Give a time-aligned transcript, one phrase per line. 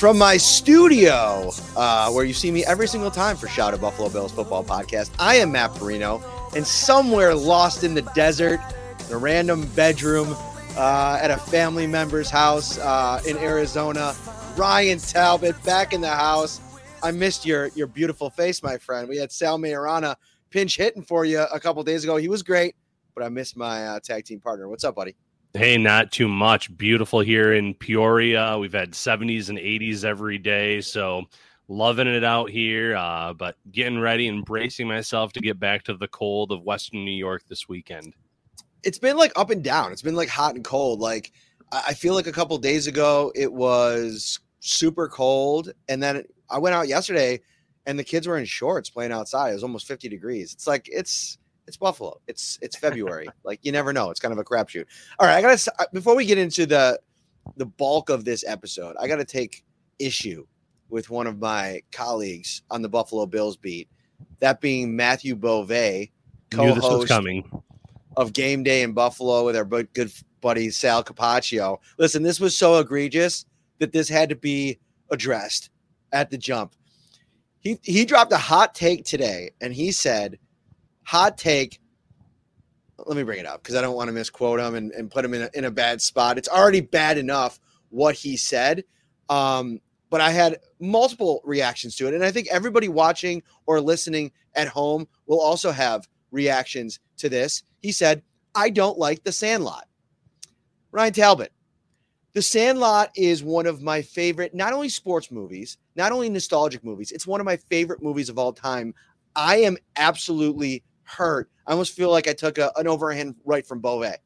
[0.00, 4.08] From my studio, uh, where you see me every single time for Shout at Buffalo
[4.08, 6.22] Bills Football Podcast, I am Matt Parrino,
[6.56, 8.60] and somewhere lost in the desert,
[9.10, 10.34] a random bedroom
[10.78, 14.16] uh, at a family member's house uh, in Arizona,
[14.56, 16.62] Ryan Talbot back in the house.
[17.02, 19.06] I missed your your beautiful face, my friend.
[19.06, 20.16] We had Sal Maiorana
[20.48, 22.16] pinch hitting for you a couple days ago.
[22.16, 22.74] He was great,
[23.14, 24.66] but I missed my uh, tag team partner.
[24.66, 25.14] What's up, buddy?
[25.52, 26.76] Hey, not too much.
[26.76, 28.56] Beautiful here in Peoria.
[28.56, 31.24] We've had 70s and 80s every day, so
[31.66, 32.94] loving it out here.
[32.94, 37.04] Uh, but getting ready and bracing myself to get back to the cold of Western
[37.04, 38.14] New York this weekend.
[38.84, 39.90] It's been like up and down.
[39.90, 41.00] It's been like hot and cold.
[41.00, 41.32] Like
[41.72, 46.76] I feel like a couple days ago it was super cold, and then I went
[46.76, 47.40] out yesterday,
[47.86, 49.50] and the kids were in shorts playing outside.
[49.50, 50.52] It was almost 50 degrees.
[50.52, 51.38] It's like it's
[51.70, 52.20] it's Buffalo.
[52.26, 53.28] It's it's February.
[53.44, 54.10] like you never know.
[54.10, 54.86] It's kind of a crapshoot.
[55.20, 56.98] All right, I gotta uh, before we get into the
[57.56, 59.62] the bulk of this episode, I gotta take
[60.00, 60.44] issue
[60.88, 63.88] with one of my colleagues on the Buffalo Bills beat.
[64.40, 66.10] That being Matthew Beauvais,
[66.52, 67.62] Knew this was co-host coming.
[68.16, 71.78] of Game Day in Buffalo with our good buddy Sal Capaccio.
[71.98, 73.46] Listen, this was so egregious
[73.78, 74.80] that this had to be
[75.12, 75.70] addressed
[76.10, 76.74] at the jump.
[77.60, 80.36] He he dropped a hot take today, and he said,
[81.10, 81.80] "Hot take."
[82.98, 85.24] Let me bring it up because I don't want to misquote him and, and put
[85.24, 86.38] him in a, in a bad spot.
[86.38, 88.84] It's already bad enough what he said.
[89.28, 92.14] Um, but I had multiple reactions to it.
[92.14, 97.62] And I think everybody watching or listening at home will also have reactions to this.
[97.80, 98.22] He said,
[98.54, 99.86] I don't like the Sandlot.
[100.92, 101.52] Ryan Talbot,
[102.32, 107.12] The Sandlot is one of my favorite, not only sports movies, not only nostalgic movies,
[107.12, 108.94] it's one of my favorite movies of all time.
[109.34, 111.50] I am absolutely hurt.
[111.66, 114.16] I almost feel like I took a, an overhand right from Beauvais.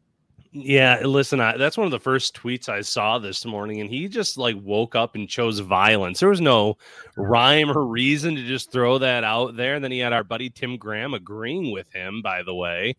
[0.56, 4.06] Yeah, listen, I, that's one of the first tweets I saw this morning, and he
[4.06, 6.21] just like woke up and chose violence.
[6.21, 6.78] There was no
[7.17, 9.75] rhyme or reason to just throw that out there.
[9.75, 12.94] And then he had our buddy Tim Graham agreeing with him, by the way,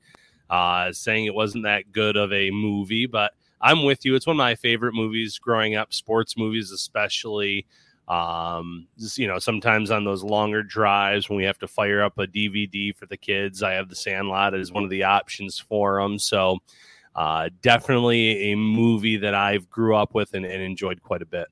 [0.49, 3.05] uh, saying it wasn't that good of a movie.
[3.05, 3.31] But
[3.61, 4.15] I'm with you.
[4.15, 7.65] It's one of my favorite movies growing up, sports movies especially.
[8.07, 12.27] Um, you know, sometimes on those longer drives when we have to fire up a
[12.27, 16.19] DVD for the kids, I have the Sandlot as one of the options for them.
[16.19, 16.59] So,
[17.15, 21.47] uh, definitely a movie that I've grew up with and, and enjoyed quite a bit.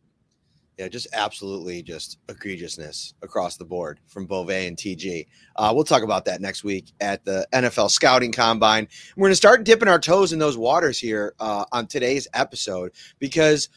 [0.77, 5.27] Yeah, just absolutely just egregiousness across the board from Beauvais and TG.
[5.55, 8.87] Uh, we'll talk about that next week at the NFL Scouting Combine.
[9.15, 12.91] We're going to start dipping our toes in those waters here uh, on today's episode
[13.19, 13.69] because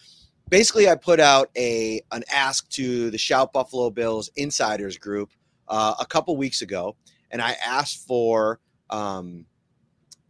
[0.50, 5.30] basically I put out a an ask to the Shout Buffalo Bills Insiders group
[5.68, 6.96] uh, a couple weeks ago,
[7.30, 8.60] and I asked for
[8.90, 9.44] um,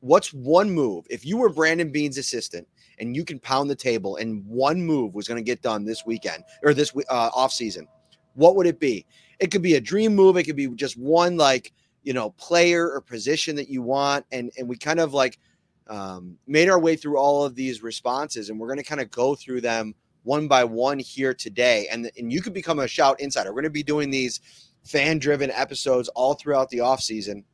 [0.00, 2.66] what's one move if you were Brandon Beane's assistant
[2.98, 6.06] and you can pound the table and one move was going to get done this
[6.06, 7.86] weekend or this uh, off season,
[8.34, 9.04] what would it be?
[9.38, 10.38] It could be a dream move.
[10.38, 11.72] It could be just one like
[12.02, 15.38] you know player or position that you want, and and we kind of like
[15.88, 19.10] um, made our way through all of these responses, and we're going to kind of
[19.10, 19.94] go through them
[20.26, 21.86] one by one here today.
[21.90, 23.50] And and you could become a shout insider.
[23.50, 24.40] We're going to be doing these
[24.84, 27.44] fan driven episodes all throughout the off season.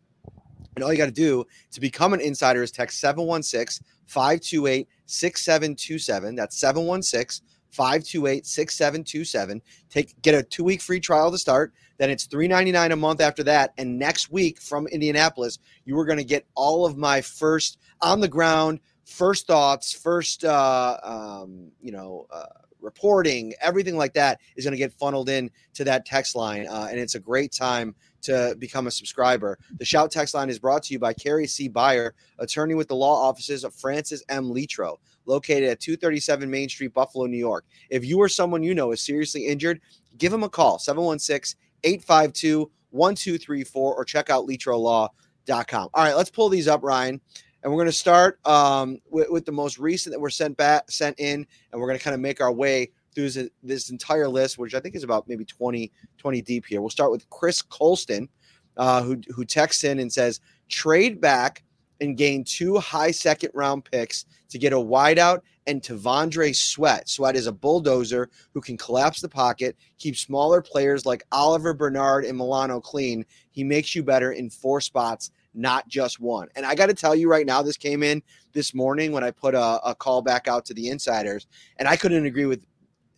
[0.75, 6.35] And all you got to do to become an insider is text 716 528 6727.
[6.35, 9.63] That's 716 528 6727.
[9.91, 11.73] Take get a two week free trial to start.
[11.99, 13.75] Then it's $3.99 a month after that.
[13.79, 18.21] And next week from Indianapolis, you are going to get all of my first on
[18.21, 22.47] the ground, first thoughts, first, uh, um, you know, uh,
[22.82, 26.67] reporting, everything like that is going to get funneled in to that text line.
[26.69, 29.58] Uh, and it's a great time to become a subscriber.
[29.79, 31.69] The Shout text line is brought to you by Carrie C.
[31.69, 34.52] Beyer, attorney with the law offices of Francis M.
[34.52, 34.96] Litro,
[35.26, 37.64] located at 237 Main Street, Buffalo, New York.
[37.90, 39.81] If you or someone you know is seriously injured,
[40.19, 45.88] give them a call 716 852 1234 or check out litrolaw.com.
[45.94, 47.20] All right, let's pull these up, Ryan.
[47.62, 50.91] And we're going to start um, with, with, the most recent that were sent back,
[50.91, 54.29] sent in, and we're going to kind of make our way through this, this, entire
[54.29, 56.81] list, which I think is about maybe 20, 20 deep here.
[56.81, 58.29] We'll start with Chris Colston,
[58.76, 61.62] uh, who, who texts in and says, trade back
[62.00, 67.09] and gain two high second round picks to get a wideout and T'Vondre Sweat.
[67.09, 72.25] Sweat is a bulldozer who can collapse the pocket, keep smaller players like Oliver Bernard
[72.25, 73.25] and Milano clean.
[73.53, 76.49] He makes you better in four spots not just one.
[76.56, 78.22] And I got to tell you right now, this came in
[78.52, 81.46] this morning when I put a, a call back out to the insiders,
[81.76, 82.64] and I couldn't agree with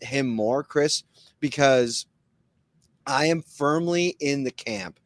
[0.00, 1.04] him more, Chris,
[1.40, 2.06] because
[3.06, 4.98] I am firmly in the camp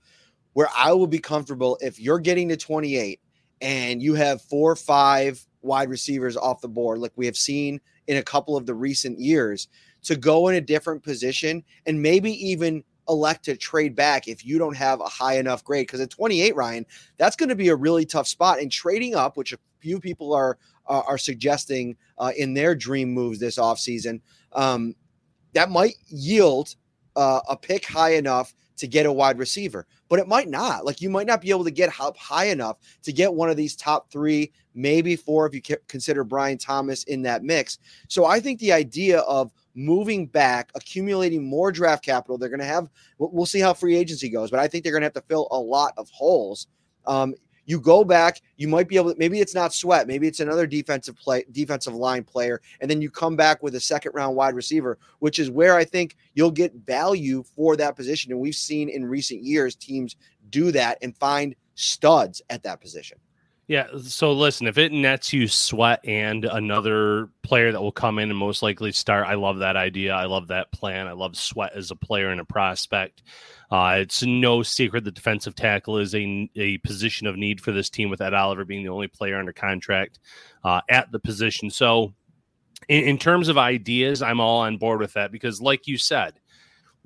[0.53, 3.21] where I will be comfortable if you're getting to 28
[3.61, 7.81] and you have four or five wide receivers off the board, like we have seen
[8.07, 9.69] in a couple of the recent years,
[10.03, 14.59] to go in a different position and maybe even elect to trade back if you
[14.59, 15.87] don't have a high enough grade.
[15.87, 18.61] Because at 28, Ryan, that's going to be a really tough spot.
[18.61, 23.39] And trading up, which a few people are are suggesting uh, in their dream moves
[23.39, 24.23] this offseason,
[24.55, 24.95] um,
[25.53, 26.75] that might yield
[27.15, 30.85] uh, a pick high enough to get a wide receiver, but it might not.
[30.85, 33.57] Like you might not be able to get up high enough to get one of
[33.57, 37.79] these top three, maybe four if you consider Brian Thomas in that mix.
[38.07, 42.37] So I think the idea of moving back, accumulating more draft capital.
[42.37, 45.03] They're going to have, we'll see how free agency goes, but I think they're going
[45.03, 46.67] to have to fill a lot of holes.
[47.07, 47.35] Um,
[47.65, 50.67] you go back, you might be able to, maybe it's not sweat, maybe it's another
[50.67, 54.55] defensive play, defensive line player, and then you come back with a second round wide
[54.55, 58.33] receiver, which is where I think you'll get value for that position.
[58.33, 60.17] And we've seen in recent years teams
[60.51, 63.19] do that and find studs at that position.
[63.69, 63.89] Yeah.
[64.03, 68.39] So listen, if it nets you sweat and another player that will come in and
[68.39, 70.15] most likely start, I love that idea.
[70.15, 71.07] I love that plan.
[71.07, 73.23] I love sweat as a player and a prospect.
[73.71, 77.91] Uh, it's no secret the defensive tackle is a, a position of need for this
[77.91, 80.19] team with Ed Oliver being the only player under contract
[80.65, 81.69] uh, at the position.
[81.69, 82.15] So,
[82.89, 86.41] in, in terms of ideas, I'm all on board with that because, like you said,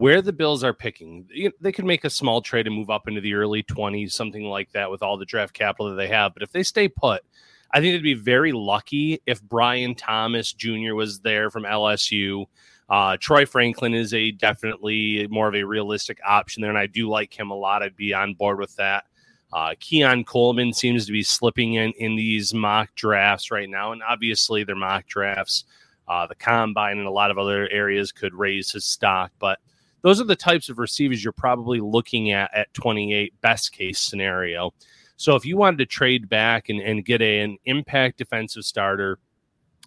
[0.03, 1.29] where the Bills are picking,
[1.61, 4.69] they could make a small trade and move up into the early 20s, something like
[4.73, 6.35] that, with all the draft capital that they have.
[6.35, 7.23] But if they stay put,
[7.71, 10.95] I think they'd be very lucky if Brian Thomas Jr.
[10.95, 12.47] was there from LSU.
[12.91, 17.09] Uh, Troy Franklin is a definitely more of a realistic option there, and I do
[17.09, 17.85] like him a lot.
[17.85, 19.05] I'd be on board with that.
[19.53, 24.03] Uh, Keon Coleman seems to be slipping in in these mock drafts right now, and
[24.03, 25.65] obviously they're mock drafts.
[26.09, 29.61] Uh, the combine and a lot of other areas could raise his stock, but
[30.03, 34.75] those are the types of receivers you're probably looking at at 28, best case scenario.
[35.17, 39.19] So if you wanted to trade back and, and get a, an impact defensive starter,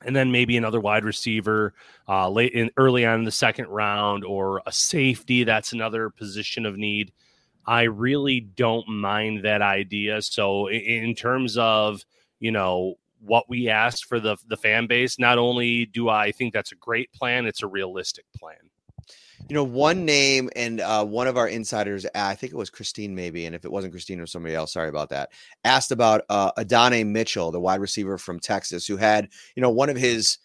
[0.06, 1.74] and then maybe another wide receiver
[2.08, 6.66] uh, late in early on in the second round, or a safety, that's another position
[6.66, 7.12] of need.
[7.66, 10.22] I really don't mind that idea.
[10.22, 12.06] So in, in terms of
[12.40, 16.54] you know what we asked for the the fan base, not only do I think
[16.54, 18.70] that's a great plan, it's a realistic plan
[19.48, 23.14] you know, one name and uh, one of our insiders, I think it was Christine,
[23.14, 25.30] maybe, and if it wasn't Christine or somebody else, sorry about that,
[25.64, 29.90] asked about uh, Adonai Mitchell, the wide receiver from Texas, who had, you know, one
[29.90, 30.38] of his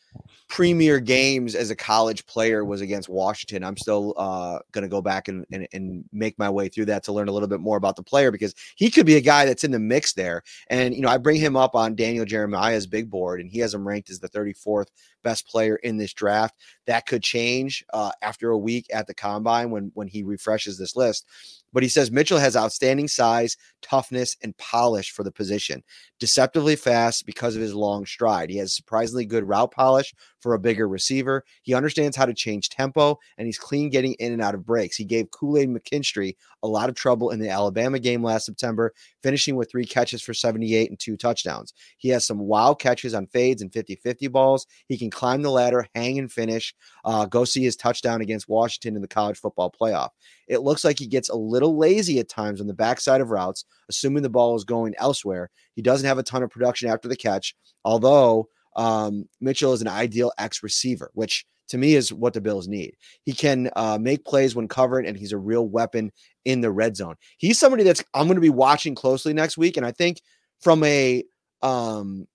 [0.49, 3.62] premier games as a college player was against Washington.
[3.62, 7.05] I'm still uh, going to go back and, and, and make my way through that
[7.05, 9.45] to learn a little bit more about the player because he could be a guy
[9.45, 10.43] that's in the mix there.
[10.69, 13.73] And you know, I bring him up on Daniel Jeremiah's big board, and he has
[13.73, 14.88] him ranked as the 34th
[15.23, 16.57] best player in this draft.
[16.87, 20.97] That could change uh, after a week at the combine when when he refreshes this
[20.97, 21.26] list.
[21.73, 25.83] But he says Mitchell has outstanding size, toughness, and polish for the position.
[26.19, 28.50] Deceptively fast because of his long stride.
[28.50, 31.44] He has surprisingly good route polish for a bigger receiver.
[31.62, 34.97] He understands how to change tempo, and he's clean getting in and out of breaks.
[34.97, 38.92] He gave Kool Aid McKinstry a lot of trouble in the Alabama game last September.
[39.23, 41.75] finishing with three catches for 78 and two touchdowns.
[41.99, 44.66] He has some wild catches on fades and 50 50 balls.
[44.88, 46.75] He can climb the ladder, hang and finish.
[47.04, 50.11] Uh, go see his touchdown against Washington in the college football playoff.
[50.49, 53.64] It looks like he gets a little lazy at times on the backside of routes,
[53.88, 55.50] assuming the ball is going elsewhere.
[55.75, 57.54] He doesn't have a ton of production after the catch,
[57.85, 62.69] although um, Mitchell is an ideal X receiver, which to me is what the Bills
[62.69, 62.97] need.
[63.23, 66.12] He can uh, make plays when covered, and he's a real weapon
[66.45, 67.15] in the red zone.
[67.39, 70.21] He's somebody that's I'm going to be watching closely next week, and I think
[70.61, 71.25] from a
[71.62, 72.27] um,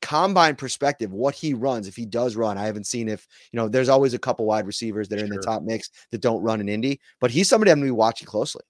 [0.00, 3.68] combine perspective, what he runs, if he does run, I haven't seen if you know.
[3.68, 5.26] There's always a couple wide receivers that are sure.
[5.26, 7.92] in the top mix that don't run in Indy, but he's somebody I'm going to
[7.92, 8.62] be watching closely.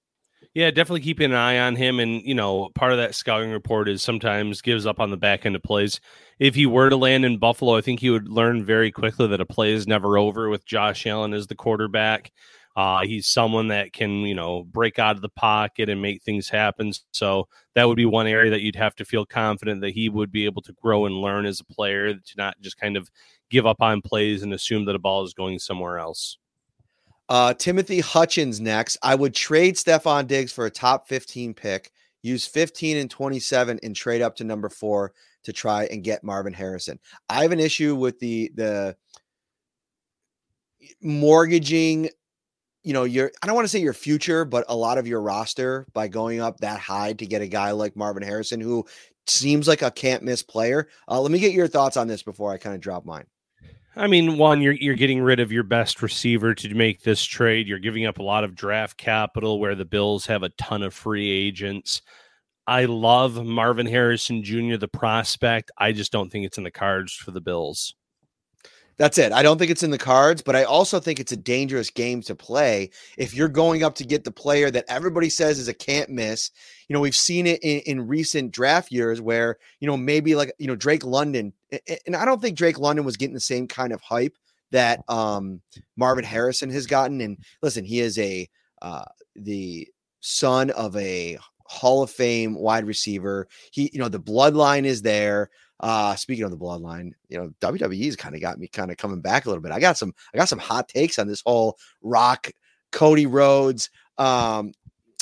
[0.55, 2.01] Yeah, definitely keeping an eye on him.
[2.01, 5.47] And, you know, part of that scouting report is sometimes gives up on the back
[5.47, 6.01] end of plays.
[6.39, 9.41] If he were to land in Buffalo, I think he would learn very quickly that
[9.41, 12.33] a play is never over with Josh Allen as the quarterback.
[12.77, 16.49] Uh, he's someone that can, you know, break out of the pocket and make things
[16.49, 16.93] happen.
[17.13, 20.31] So that would be one area that you'd have to feel confident that he would
[20.31, 23.11] be able to grow and learn as a player to not just kind of
[23.51, 26.39] give up on plays and assume that a ball is going somewhere else.
[27.29, 28.97] Uh, Timothy Hutchins next.
[29.03, 31.93] I would trade Stefon Diggs for a top 15 pick,
[32.23, 35.13] use 15 and 27 and trade up to number four
[35.45, 36.99] to try and get Marvin Harrison.
[37.29, 38.97] I have an issue with the the
[41.03, 42.09] mortgaging,
[42.83, 45.21] you know, your I don't want to say your future, but a lot of your
[45.21, 48.87] roster by going up that high to get a guy like Marvin Harrison who
[49.27, 50.89] seems like a can't miss player.
[51.09, 53.27] Uh, let me get your thoughts on this before I kind of drop mine.
[53.97, 57.67] I mean, one, you're you're getting rid of your best receiver to make this trade.
[57.67, 60.95] You're giving up a lot of draft capital where the Bills have a ton of
[60.95, 62.03] free agents.
[62.67, 65.71] I love Marvin Harrison Jr., the prospect.
[65.79, 67.95] I just don't think it's in the cards for the Bills.
[68.99, 69.33] That's it.
[69.33, 72.21] I don't think it's in the cards, but I also think it's a dangerous game
[72.23, 75.75] to play if you're going up to get the player that everybody says is a
[75.75, 76.51] can't miss.
[76.89, 80.53] You know, we've seen it in, in recent draft years where, you know, maybe like,
[80.59, 81.53] you know, Drake London,
[82.07, 84.37] and I don't think Drake London was getting the same kind of hype
[84.73, 85.61] that um,
[85.97, 87.21] Marvin Harrison has gotten.
[87.21, 88.49] And listen, he is a,
[88.83, 89.05] uh,
[89.37, 89.87] the
[90.21, 93.47] son of a Hall of Fame wide receiver.
[93.71, 95.51] He, you know, the bloodline is there.
[95.81, 99.21] Uh, speaking of the bloodline, you know, WWE's kind of got me kind of coming
[99.21, 99.73] back a little bit.
[99.73, 102.51] I got some, I got some hot takes on this whole Rock,
[102.91, 104.73] Cody Rhodes, um,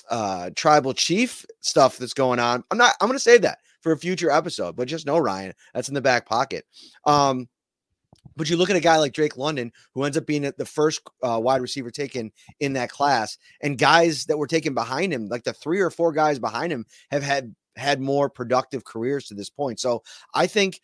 [0.08, 2.64] uh, tribal chief stuff that's going on.
[2.70, 5.52] I'm not, I'm going to save that for a future episode, but just know, Ryan,
[5.74, 6.64] that's in the back pocket.
[7.04, 7.48] Um,
[8.36, 11.00] but you look at a guy like Drake London, who ends up being the first
[11.22, 15.44] uh, wide receiver taken in that class, and guys that were taken behind him, like
[15.44, 19.50] the three or four guys behind him, have had had more productive careers to this
[19.50, 19.80] point.
[19.80, 20.02] So
[20.34, 20.80] I think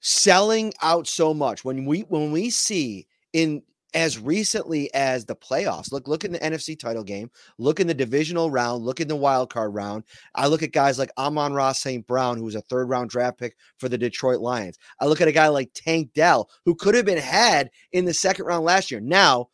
[0.00, 3.62] selling out so much when we when we see in
[3.94, 5.92] as recently as the playoffs.
[5.92, 9.16] Look, look in the NFC title game, look in the divisional round, look in the
[9.16, 10.04] wild card round.
[10.34, 12.06] I look at guys like Amon-Ra St.
[12.06, 14.78] Brown, who was a third round draft pick for the Detroit Lions.
[15.00, 18.14] I look at a guy like Tank Dell, who could have been had in the
[18.14, 19.00] second round last year.
[19.00, 19.48] Now,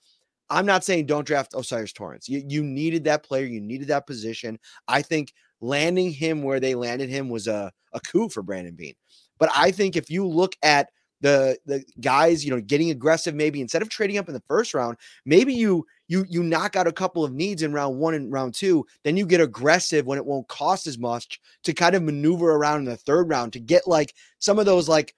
[0.48, 2.28] I'm not saying don't draft O'Cyrus Torrence.
[2.28, 4.58] You, you needed that player, you needed that position.
[4.86, 8.94] I think landing him where they landed him was a, a coup for Brandon Beane.
[9.38, 10.88] But I think if you look at
[11.20, 14.74] the the guys, you know, getting aggressive, maybe instead of trading up in the first
[14.74, 18.32] round, maybe you you you knock out a couple of needs in round one and
[18.32, 22.02] round two, then you get aggressive when it won't cost as much to kind of
[22.02, 25.14] maneuver around in the third round to get like some of those like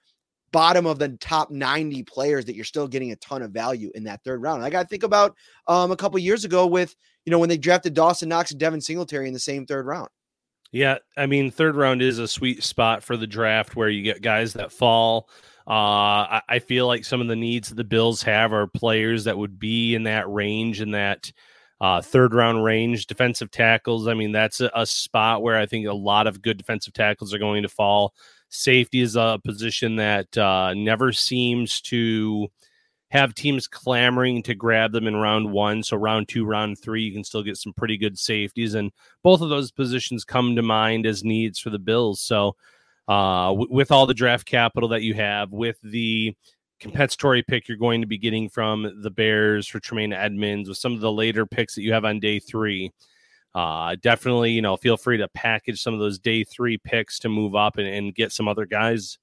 [0.51, 4.03] bottom of the top 90 players that you're still getting a ton of value in
[4.05, 4.63] that third round.
[4.63, 5.35] I got to think about
[5.67, 8.81] um, a couple years ago with, you know, when they drafted Dawson Knox and Devin
[8.81, 10.09] Singletary in the same third round.
[10.71, 14.21] Yeah, I mean, third round is a sweet spot for the draft where you get
[14.21, 15.29] guys that fall.
[15.67, 15.71] Uh,
[16.37, 19.37] I, I feel like some of the needs that the Bills have are players that
[19.37, 21.31] would be in that range, in that
[21.81, 23.07] uh, third round range.
[23.07, 26.57] Defensive tackles, I mean, that's a, a spot where I think a lot of good
[26.57, 28.13] defensive tackles are going to fall.
[28.49, 32.47] Safety is a position that uh, never seems to
[33.11, 35.81] have teams clamoring to grab them in round one.
[35.81, 38.91] So round two, round three, you can still get some pretty good safeties, and
[39.23, 42.21] both of those positions come to mind as needs for the Bills.
[42.21, 42.55] So
[43.07, 46.35] uh, w- with all the draft capital that you have, with the
[46.79, 50.93] compensatory pick you're going to be getting from the Bears for Tremaine Edmunds with some
[50.93, 52.91] of the later picks that you have on day three.
[53.55, 57.27] Uh, definitely, you know, feel free to package some of those day three picks to
[57.27, 59.17] move up and, and get some other guys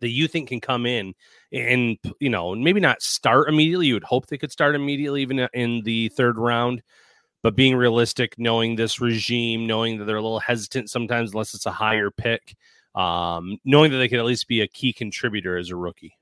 [0.00, 1.14] that you think can come in
[1.52, 5.38] and you know maybe not start immediately you would hope they could start immediately even
[5.54, 6.82] in the third round
[7.42, 11.66] but being realistic knowing this regime knowing that they're a little hesitant sometimes unless it's
[11.66, 12.54] a higher pick
[12.94, 16.16] um, knowing that they could at least be a key contributor as a rookie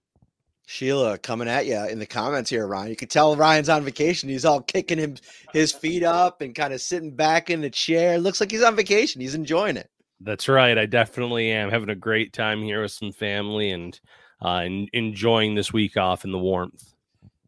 [0.67, 2.89] Sheila coming at you in the comments here, Ryan.
[2.89, 4.31] You can tell Ryan's on vacation.
[4.31, 5.17] He's all kicking him
[5.53, 8.19] his feet up and kind of sitting back in the chair.
[8.19, 9.21] Looks like he's on vacation.
[9.21, 9.91] He's enjoying it.
[10.25, 10.77] That's right.
[10.77, 13.99] I definitely am having a great time here with some family and
[14.41, 16.95] uh, enjoying this week off in the warmth.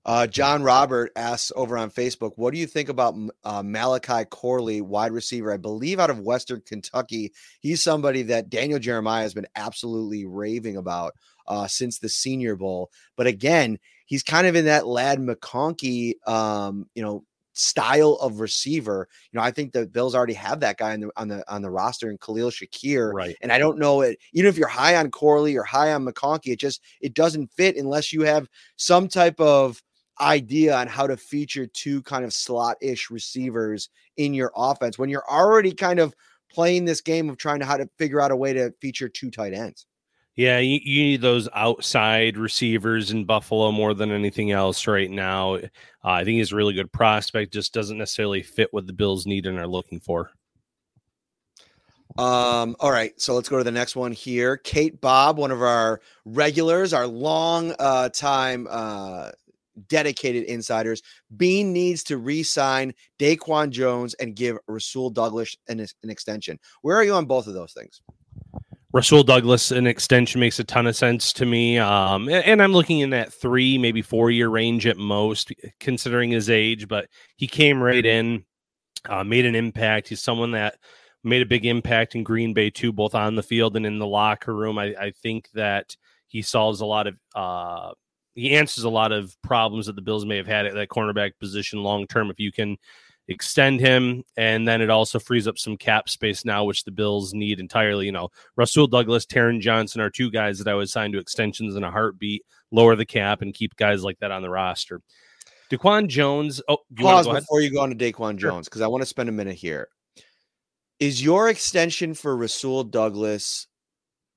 [0.05, 4.81] Uh, John Robert asks over on Facebook, what do you think about uh, Malachi Corley,
[4.81, 7.33] wide receiver, I believe out of Western Kentucky?
[7.61, 11.15] He's somebody that Daniel Jeremiah has been absolutely raving about
[11.49, 12.91] uh, since the Senior Bowl.
[13.17, 17.25] But again, he's kind of in that Ladd McConkey, um, you know,
[17.59, 19.09] style of receiver.
[19.33, 21.63] You know, I think the Bills already have that guy on the on the on
[21.63, 23.13] the roster in Khalil Shakir.
[23.13, 23.37] Right.
[23.41, 26.53] And I don't know it, even if you're high on Corley or high on McConkey,
[26.53, 29.83] it just it doesn't fit unless you have some type of
[30.21, 35.29] idea on how to feature two kind of slot-ish receivers in your offense when you're
[35.29, 36.15] already kind of
[36.51, 39.31] playing this game of trying to how to figure out a way to feature two
[39.31, 39.87] tight ends.
[40.37, 45.55] Yeah, you, you need those outside receivers in Buffalo more than anything else right now.
[45.55, 45.69] Uh,
[46.05, 49.47] I think he's a really good prospect, just doesn't necessarily fit what the Bills need
[49.47, 50.31] and are looking for.
[52.19, 54.59] Um, all right, so let's go to the next one here.
[54.59, 59.31] Kate Bob, one of our regulars, our long uh, time uh,
[59.89, 61.03] dedicated insiders.
[61.37, 66.59] Beane needs to re-sign Daquan Jones and give Rasul Douglas an, an extension.
[66.83, 68.03] Where are you on both of those things?
[68.97, 71.77] Rasul Douglas, an extension makes a ton of sense to me.
[71.77, 76.49] Um, and I'm looking in that three, maybe four year range at most, considering his
[76.49, 76.89] age.
[76.89, 78.47] But he came right in,
[79.07, 80.09] uh, made an impact.
[80.09, 80.79] He's someone that
[81.23, 84.07] made a big impact in Green Bay too, both on the field and in the
[84.07, 84.79] locker room.
[84.79, 85.95] I, I think that
[86.27, 87.93] he solves a lot of uh,
[88.35, 91.33] he answers a lot of problems that the Bills may have had at that cornerback
[91.39, 92.31] position long term.
[92.31, 92.79] If you can
[93.29, 97.35] extend him, and then it also frees up some cap space now, which the Bills
[97.35, 98.07] need entirely.
[98.07, 101.77] You know, Rasul Douglas, Taron Johnson are two guys that I would sign to extensions
[101.77, 105.01] in a heartbeat, lower the cap, and keep guys like that on the roster.
[105.71, 106.63] Daquan Jones.
[106.69, 109.33] Oh, pause before you go on to Daquan Jones because I want to spend a
[109.33, 109.89] minute here.
[111.01, 113.67] Is your extension for Rasul Douglas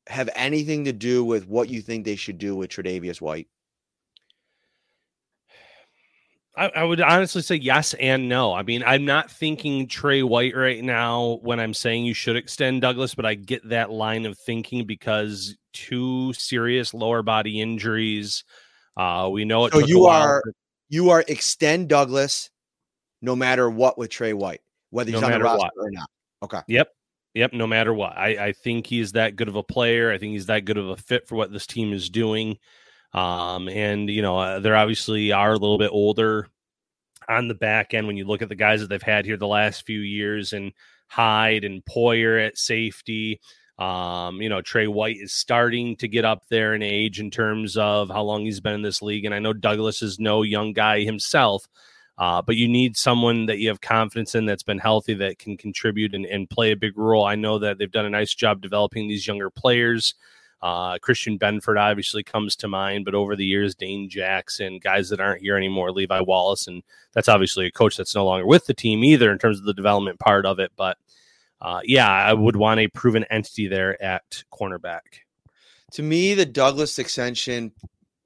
[0.08, 3.48] have anything to do with what you think they should do with Tre'Davious White?
[6.60, 8.54] I, I, would honestly say yes and no.
[8.54, 12.82] I mean, I'm not thinking Trey White right now when I'm saying you should extend
[12.82, 18.44] Douglas, but I get that line of thinking because two serious lower body injuries.
[18.98, 19.74] Uh, we know it.
[19.74, 20.44] So you are
[20.90, 22.50] you are extend Douglas,
[23.22, 25.86] no matter what with Trey White, whether he's no on the roster what.
[25.88, 26.10] or not.
[26.44, 26.60] Okay.
[26.68, 26.90] Yep.
[27.36, 27.54] Yep.
[27.54, 30.12] No matter what, I, I think he's that good of a player.
[30.12, 32.58] I think he's that good of a fit for what this team is doing.
[33.14, 36.48] Um, and you know, uh, they're obviously are a little bit older
[37.28, 39.48] on the back end when you look at the guys that they've had here the
[39.48, 40.74] last few years and
[41.08, 43.40] Hyde and Poyer at safety.
[43.78, 47.78] Um, you know, Trey White is starting to get up there in age in terms
[47.78, 49.26] of how long he's been in this league.
[49.26, 51.66] And I know Douglas is no young guy himself,
[52.18, 55.56] uh, but you need someone that you have confidence in that's been healthy that can
[55.56, 57.26] contribute and, and play a big role.
[57.26, 60.14] I know that they've done a nice job developing these younger players.
[60.62, 65.22] Uh, Christian Benford obviously comes to mind, but over the years, Dane Jackson, guys that
[65.22, 68.74] aren't here anymore, Levi Wallace, and that's obviously a coach that's no longer with the
[68.74, 70.72] team either in terms of the development part of it.
[70.76, 70.98] But
[71.62, 75.22] uh, yeah, I would want a proven entity there at cornerback.
[75.94, 77.72] To me, the Douglas extension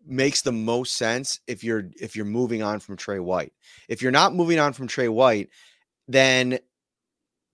[0.06, 3.54] makes the most sense if you're if you're moving on from Trey White.
[3.88, 5.50] If you're not moving on from Trey White,
[6.08, 6.60] then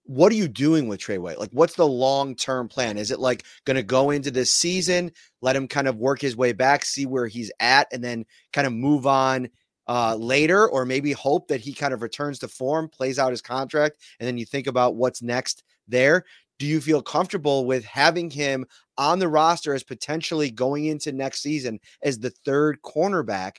[0.10, 1.38] what are you doing with Trey White?
[1.38, 2.98] Like, what's the long term plan?
[2.98, 5.12] Is it like going to go into this season,
[5.44, 8.66] let him kind of work his way back, see where he's at, and then kind
[8.66, 9.50] of move on
[9.88, 13.44] uh, later, or maybe hope that he kind of returns to form, plays out his
[13.44, 16.26] contract, and then you think about what's next there?
[16.58, 18.66] Do you feel comfortable with having him
[18.98, 23.58] on the roster as potentially going into next season as the third cornerback,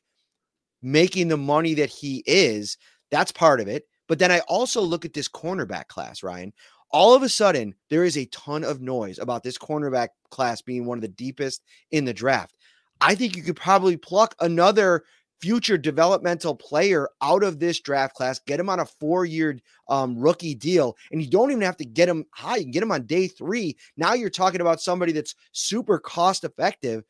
[0.83, 2.77] making the money that he is?
[3.13, 3.85] That's part of it.
[4.11, 6.53] But then I also look at this cornerback class, Ryan.
[6.91, 10.85] All of a sudden, there is a ton of noise about this cornerback class being
[10.85, 12.57] one of the deepest in the draft.
[13.01, 15.05] I think you could probably pluck another
[15.41, 19.57] future developmental player out of this draft class, get him on a four year
[19.89, 22.57] um, rookie deal, and you don't even have to get him high.
[22.57, 23.77] You can get him on day three.
[23.97, 27.05] Now you're talking about somebody that's super cost effective.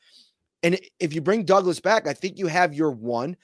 [0.63, 3.39] And if you bring Douglas back, I think you have your one.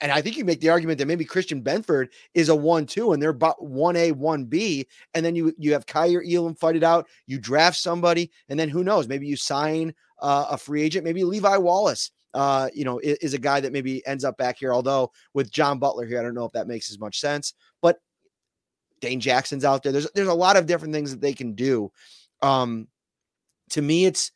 [0.00, 3.22] And I think you make the argument that maybe Christian Benford is a one-two, and
[3.22, 7.08] they're one A, one B, and then you you have Kaiir Elam fight it out.
[7.26, 9.08] You draft somebody, and then who knows?
[9.08, 11.04] Maybe you sign uh, a free agent.
[11.04, 14.58] Maybe Levi Wallace, uh, you know, is, is, a guy that maybe ends up back
[14.58, 14.72] here.
[14.72, 17.54] Although with John Butler here, I don't know if that makes as much sense.
[17.82, 17.98] But
[19.00, 19.92] Dane Jackson's out there.
[19.92, 21.90] There's there's a lot of different things that they can do.
[22.42, 22.88] Um,
[23.70, 24.32] to me, it's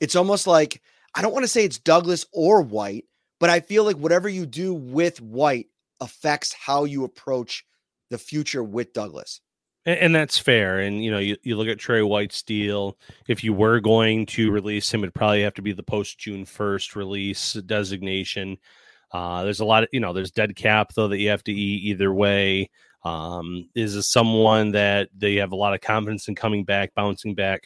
[0.00, 0.82] it's almost like
[1.14, 3.06] I don't want to say it's Douglas or White
[3.40, 5.66] but I feel like whatever you do with White
[6.00, 7.64] affects how you approach
[8.10, 9.40] the future with Douglas.
[9.84, 10.80] And, and, that's fair.
[10.80, 12.98] And you know, you, you look at Trey White's deal.
[13.26, 16.44] If you were going to release him, it'd probably have to be the post June
[16.44, 18.58] first release designation.
[19.12, 21.52] Uh, there's a lot of you know, there's dead cap though that you have to
[21.52, 22.70] eat either way.
[23.04, 27.34] Um, is this someone that they have a lot of confidence in coming back, bouncing
[27.34, 27.62] back?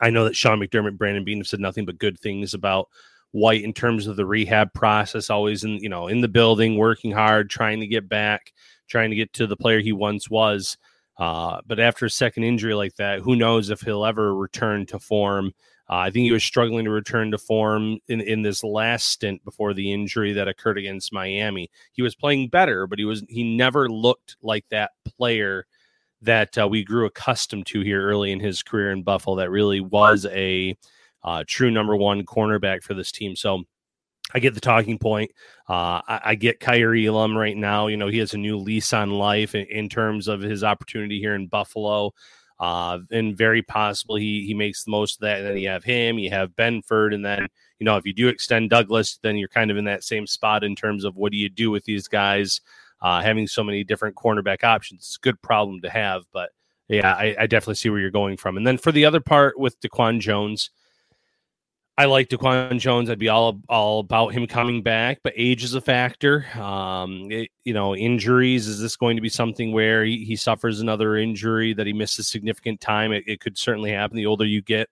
[0.00, 2.88] I know that Sean McDermott, Brandon Beane have said nothing but good things about
[3.32, 7.12] White in terms of the rehab process, always in you know in the building, working
[7.12, 8.52] hard, trying to get back,
[8.88, 10.76] trying to get to the player he once was.
[11.16, 14.98] Uh, but after a second injury like that, who knows if he'll ever return to
[14.98, 15.52] form?
[15.88, 19.44] Uh, I think he was struggling to return to form in, in this last stint
[19.44, 21.68] before the injury that occurred against Miami.
[21.92, 25.66] He was playing better, but he was he never looked like that player
[26.22, 29.36] that uh, we grew accustomed to here early in his career in Buffalo.
[29.36, 30.76] That really was a
[31.22, 33.36] uh, true number one cornerback for this team.
[33.36, 33.64] So
[34.34, 35.30] I get the talking point.
[35.68, 37.88] Uh, I, I, get Kaiir Elam right now.
[37.88, 41.18] You know, he has a new lease on life in, in terms of his opportunity
[41.18, 42.12] here in Buffalo.
[42.60, 45.38] Uh, and very possible he he makes the most of that.
[45.38, 48.28] And then you have him, you have Benford, and then you know if you do
[48.28, 51.38] extend Douglas, then you're kind of in that same spot in terms of what do
[51.38, 52.60] you do with these guys
[53.00, 55.00] uh, having so many different cornerback options.
[55.00, 56.50] It's a good problem to have, but
[56.88, 58.58] yeah, I, I definitely see where you're going from.
[58.58, 60.70] And then for the other part with Daquan Jones,
[62.00, 63.10] I like Daquan Jones.
[63.10, 66.46] I'd be all all about him coming back, but age is a factor.
[66.58, 68.68] Um, it, you know, injuries.
[68.68, 72.26] Is this going to be something where he, he suffers another injury that he misses
[72.26, 73.12] significant time?
[73.12, 74.16] It, it could certainly happen.
[74.16, 74.88] The older you get,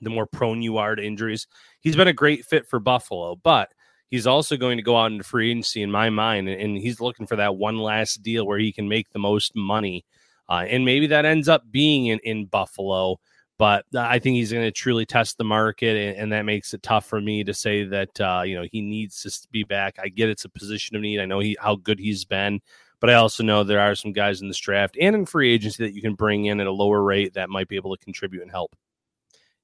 [0.00, 1.46] the more prone you are to injuries.
[1.80, 3.70] He's been a great fit for Buffalo, but
[4.08, 7.26] he's also going to go out into free agency in my mind, and he's looking
[7.26, 10.06] for that one last deal where he can make the most money.
[10.48, 13.20] Uh, and maybe that ends up being in, in Buffalo.
[13.60, 16.82] But I think he's going to truly test the market, and, and, that makes it
[16.82, 19.98] tough for me to say that uh, you know he needs to be back.
[20.02, 21.20] I get it's a position of need.
[21.20, 22.62] I know he how good he's been,
[23.00, 25.84] but I also know there are some guys in this draft and in free agency
[25.84, 28.40] that you can bring in at a lower rate that might be able to contribute
[28.40, 28.74] and help.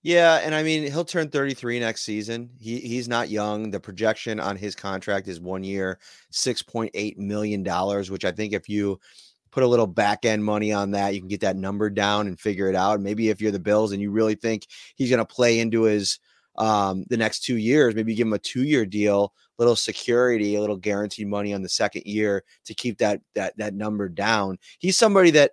[0.03, 2.51] Yeah, and I mean he'll turn 33 next season.
[2.59, 3.71] He he's not young.
[3.71, 6.01] The projection on his contract is one year,
[6.33, 9.01] 6.8 million dollars, which I think if you
[9.57, 11.15] put a little back end money on that.
[11.15, 13.01] You can get that number down and figure it out.
[13.01, 14.67] Maybe if you're the Bills and you really think
[14.97, 16.19] he's going to play into his
[16.59, 20.61] um, the next two years, maybe give him a two year deal, little security, a
[20.61, 24.59] little guaranteed money on the second year to keep that that that number down.
[24.79, 25.53] He's somebody that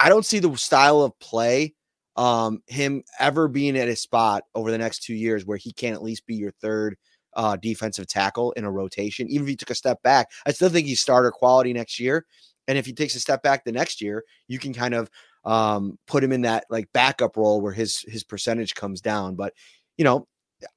[0.00, 1.74] I don't see the style of play
[2.16, 5.92] um him ever being at a spot over the next two years where he can
[5.92, 6.96] at least be your third
[7.34, 10.68] uh defensive tackle in a rotation even if he took a step back i still
[10.68, 12.24] think he's starter quality next year
[12.68, 15.10] and if he takes a step back the next year, you can kind of
[15.44, 19.34] um, put him in that like backup role where his his percentage comes down.
[19.34, 19.52] But
[19.96, 20.26] you know,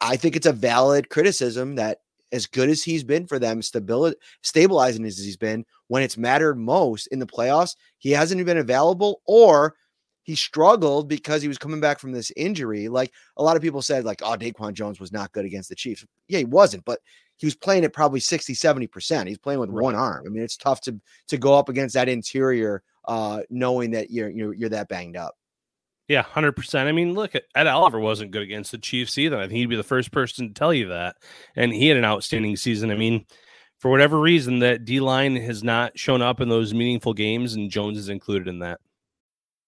[0.01, 1.99] I think it's a valid criticism that
[2.31, 6.57] as good as he's been for them, stability stabilizing as he's been when it's mattered
[6.57, 9.75] most in the playoffs, he hasn't been available or
[10.23, 12.89] he struggled because he was coming back from this injury.
[12.89, 15.75] Like a lot of people said, like, oh, Daquan Jones was not good against the
[15.75, 16.05] Chiefs.
[16.27, 16.99] Yeah, he wasn't, but
[17.37, 19.27] he was playing at probably 60, 70%.
[19.27, 19.83] He's playing with right.
[19.83, 20.23] one arm.
[20.25, 24.29] I mean, it's tough to to go up against that interior uh knowing that you're
[24.29, 25.35] you're, you're that banged up.
[26.07, 26.87] Yeah, hundred percent.
[26.87, 29.37] I mean, look, Ed Oliver wasn't good against the Chiefs either.
[29.37, 31.17] I think he'd be the first person to tell you that,
[31.55, 32.91] and he had an outstanding season.
[32.91, 33.25] I mean,
[33.77, 37.69] for whatever reason, that D line has not shown up in those meaningful games, and
[37.69, 38.79] Jones is included in that.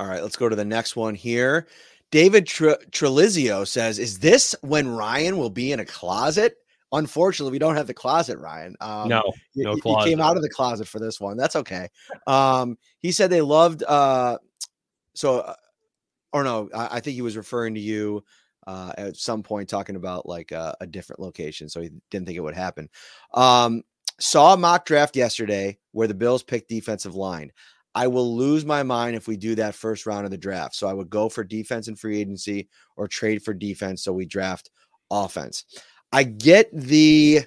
[0.00, 1.68] All right, let's go to the next one here.
[2.10, 6.56] David Tr- Trelizio says, "Is this when Ryan will be in a closet?"
[6.92, 8.76] Unfortunately, we don't have the closet, Ryan.
[8.80, 10.04] Um, no, no closet.
[10.04, 11.36] He came out of the closet for this one.
[11.36, 11.88] That's okay.
[12.26, 13.82] Um, he said they loved.
[13.82, 14.38] Uh,
[15.14, 15.54] so, uh,
[16.32, 18.22] or no, I, I, think he was referring to you
[18.68, 21.68] uh, at some point, talking about like uh, a different location.
[21.68, 22.88] So he didn't think it would happen.
[23.32, 23.82] Um,
[24.20, 27.50] saw a mock draft yesterday where the Bills picked defensive line.
[27.94, 30.74] I will lose my mind if we do that first round of the draft.
[30.74, 34.02] So I would go for defense and free agency or trade for defense.
[34.02, 34.70] So we draft
[35.10, 35.64] offense.
[36.12, 37.42] I get the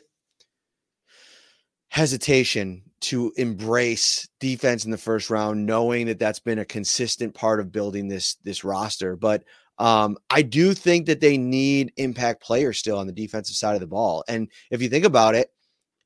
[1.89, 7.59] hesitation to embrace defense in the first round, knowing that that's been a consistent part
[7.59, 9.15] of building this this roster.
[9.15, 9.43] But
[9.79, 13.81] um, I do think that they need impact players still on the defensive side of
[13.81, 14.23] the ball.
[14.27, 15.51] And if you think about it,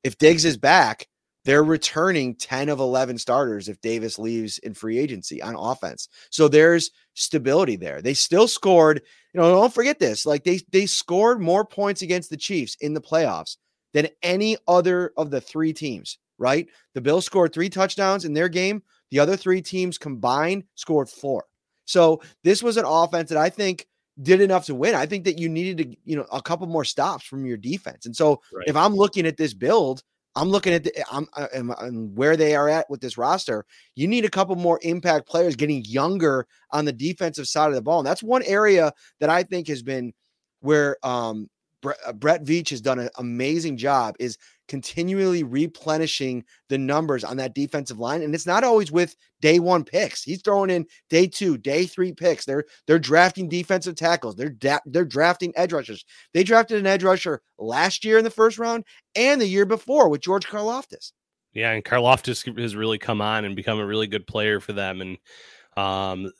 [0.04, 1.08] if Diggs is back,
[1.44, 6.08] they're returning 10 of 11 starters if Davis leaves in free agency on offense.
[6.30, 8.00] So there's stability there.
[8.00, 9.02] They still scored,
[9.32, 10.24] you know, don't forget this.
[10.24, 13.56] Like they they scored more points against the Chiefs in the playoffs
[13.92, 16.66] than any other of the three teams, right?
[16.94, 18.82] The Bills scored 3 touchdowns in their game.
[19.10, 21.44] The other three teams combined scored 4.
[21.84, 23.86] So this was an offense that I think
[24.22, 24.94] did enough to win.
[24.94, 28.06] I think that you needed to, you know, a couple more stops from your defense.
[28.06, 28.66] And so right.
[28.66, 30.02] if I'm looking at this build,
[30.34, 33.64] I'm looking at the, I'm, I'm, uh, I'm, where they are at with this roster.
[33.94, 37.82] You need a couple more impact players getting younger on the defensive side of the
[37.82, 40.12] ball, and that's one area that I think has been
[40.60, 41.50] where um,
[41.84, 44.14] uh, Brett Veach has done an amazing job.
[44.18, 44.38] Is
[44.72, 48.22] continually replenishing the numbers on that defensive line.
[48.22, 50.22] And it's not always with day one picks.
[50.22, 52.46] He's throwing in day two, day three picks.
[52.46, 54.34] They're they're drafting defensive tackles.
[54.34, 56.06] They're da- they're drafting edge rushers.
[56.32, 60.08] They drafted an edge rusher last year in the first round and the year before
[60.08, 61.12] with George Karlaftis.
[61.52, 65.02] Yeah, and Karlaftis has really come on and become a really good player for them.
[65.02, 65.18] And
[65.76, 66.32] um,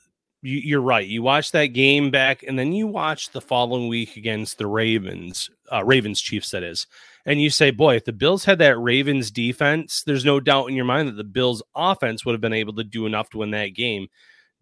[0.43, 1.07] you, are right.
[1.07, 5.49] You watch that game back, and then you watch the following week against the Ravens,
[5.73, 6.87] uh, Ravens Chiefs, that is.
[7.25, 10.75] And you say, boy, if the Bills had that Ravens defense, there's no doubt in
[10.75, 13.53] your mind that the Bills offense would have been able to do enough to win
[13.53, 14.09] that game.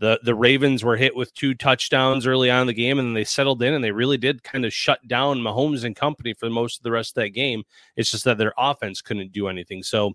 [0.00, 3.14] The the Ravens were hit with two touchdowns early on in the game, and then
[3.14, 6.48] they settled in and they really did kind of shut down Mahomes and company for
[6.48, 7.64] most of the rest of that game.
[7.96, 9.82] It's just that their offense couldn't do anything.
[9.82, 10.12] So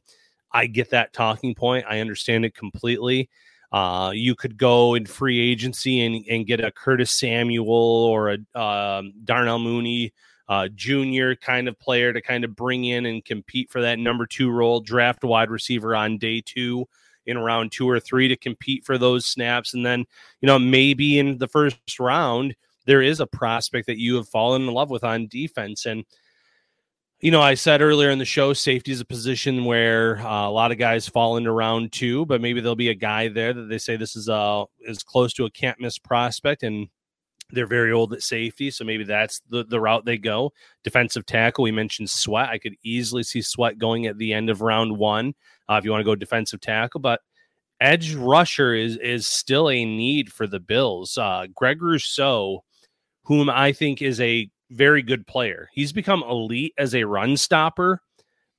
[0.52, 1.86] I get that talking point.
[1.88, 3.30] I understand it completely.
[3.76, 8.58] Uh, you could go in free agency and, and get a Curtis Samuel or a
[8.58, 10.14] um, Darnell Mooney
[10.48, 14.26] uh, junior kind of player to kind of bring in and compete for that number
[14.26, 16.88] two role, draft wide receiver on day two
[17.26, 19.74] in round two or three to compete for those snaps.
[19.74, 20.06] And then,
[20.40, 24.62] you know, maybe in the first round, there is a prospect that you have fallen
[24.62, 25.86] in love with on defense.
[25.86, 26.06] And,
[27.26, 30.52] you know, I said earlier in the show, safety is a position where uh, a
[30.52, 33.68] lot of guys fall into round two, but maybe there'll be a guy there that
[33.68, 36.88] they say this is uh is close to a can't miss prospect, and
[37.50, 40.54] they're very old at safety, so maybe that's the, the route they go.
[40.84, 42.50] Defensive tackle, we mentioned Sweat.
[42.50, 45.34] I could easily see Sweat going at the end of round one
[45.68, 47.22] uh, if you want to go defensive tackle, but
[47.82, 51.18] edge rusher is is still a need for the Bills.
[51.18, 52.64] Uh, Greg Rousseau,
[53.24, 58.02] whom I think is a very good player, he's become elite as a run stopper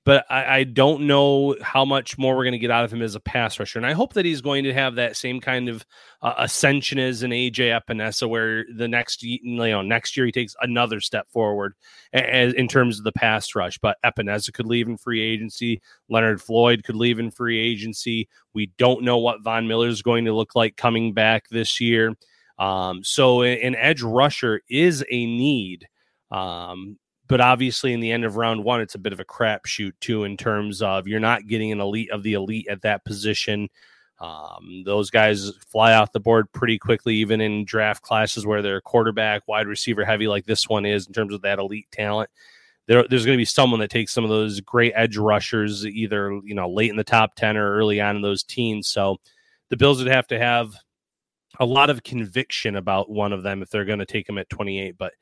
[0.06, 3.02] but I, I, don't know how much more we're going to get out of him
[3.02, 3.80] as a pass rusher.
[3.80, 5.84] And I hope that he's going to have that same kind of
[6.22, 10.54] uh, ascension as an AJ Epenesa, where the next you know next year he takes
[10.62, 11.74] another step forward
[12.12, 13.78] as, in terms of the pass rush.
[13.78, 15.82] But Epenesa could leave in free agency.
[16.08, 18.28] Leonard Floyd could leave in free agency.
[18.54, 22.14] We don't know what Von Miller is going to look like coming back this year.
[22.60, 25.88] Um, so an edge rusher is a need.
[26.30, 29.92] Um, but obviously in the end of round one, it's a bit of a crapshoot
[30.00, 33.68] too, in terms of you're not getting an elite of the elite at that position.
[34.18, 38.80] Um, those guys fly off the board pretty quickly, even in draft classes where they're
[38.80, 42.30] quarterback, wide receiver heavy, like this one is in terms of that elite talent.
[42.86, 46.40] There, there's going to be someone that takes some of those great edge rushers, either
[46.44, 48.88] you know late in the top ten or early on in those teens.
[48.88, 49.18] So
[49.68, 50.72] the Bills would have to have
[51.58, 54.48] a lot of conviction about one of them if they're going to take them at
[54.48, 54.96] 28.
[54.96, 55.14] But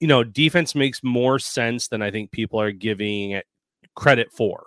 [0.00, 3.46] you know, defense makes more sense than I think people are giving it
[3.94, 4.64] credit for.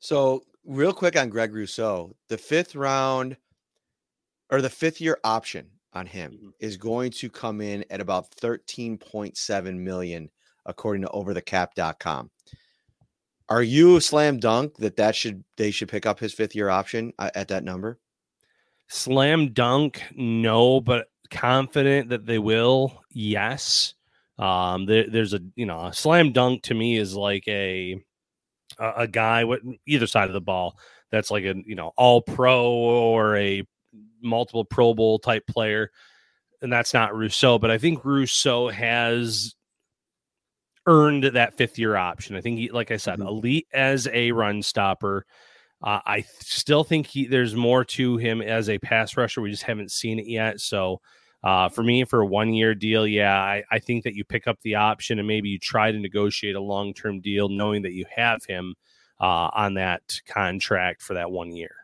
[0.00, 3.36] So, real quick on Greg Rousseau, the fifth round
[4.50, 6.48] or the fifth year option on him mm-hmm.
[6.60, 10.30] is going to come in at about 13.7 million
[10.66, 12.30] according to overthecap.com.
[13.48, 16.70] Are you a slam dunk that that should they should pick up his fifth year
[16.70, 17.98] option uh, at that number?
[18.88, 23.02] Slam dunk, no, but confident that they will?
[23.10, 23.94] Yes.
[24.38, 28.02] Um, there, there's a you know a slam dunk to me is like a
[28.78, 30.78] a, a guy with either side of the ball
[31.10, 33.64] that's like a you know all pro or a
[34.24, 35.90] multiple Pro Bowl type player,
[36.62, 37.58] and that's not Rousseau.
[37.58, 39.54] But I think Rousseau has
[40.86, 42.36] earned that fifth year option.
[42.36, 43.28] I think, he, like I said, mm-hmm.
[43.28, 45.26] elite as a run stopper.
[45.84, 49.42] Uh, I still think he, there's more to him as a pass rusher.
[49.42, 50.60] We just haven't seen it yet.
[50.60, 51.02] So
[51.42, 54.46] uh, for me, for a one year deal, yeah, I, I, think that you pick
[54.46, 57.92] up the option and maybe you try to negotiate a long term deal, knowing that
[57.92, 58.74] you have him
[59.20, 61.83] uh, on that contract for that one year.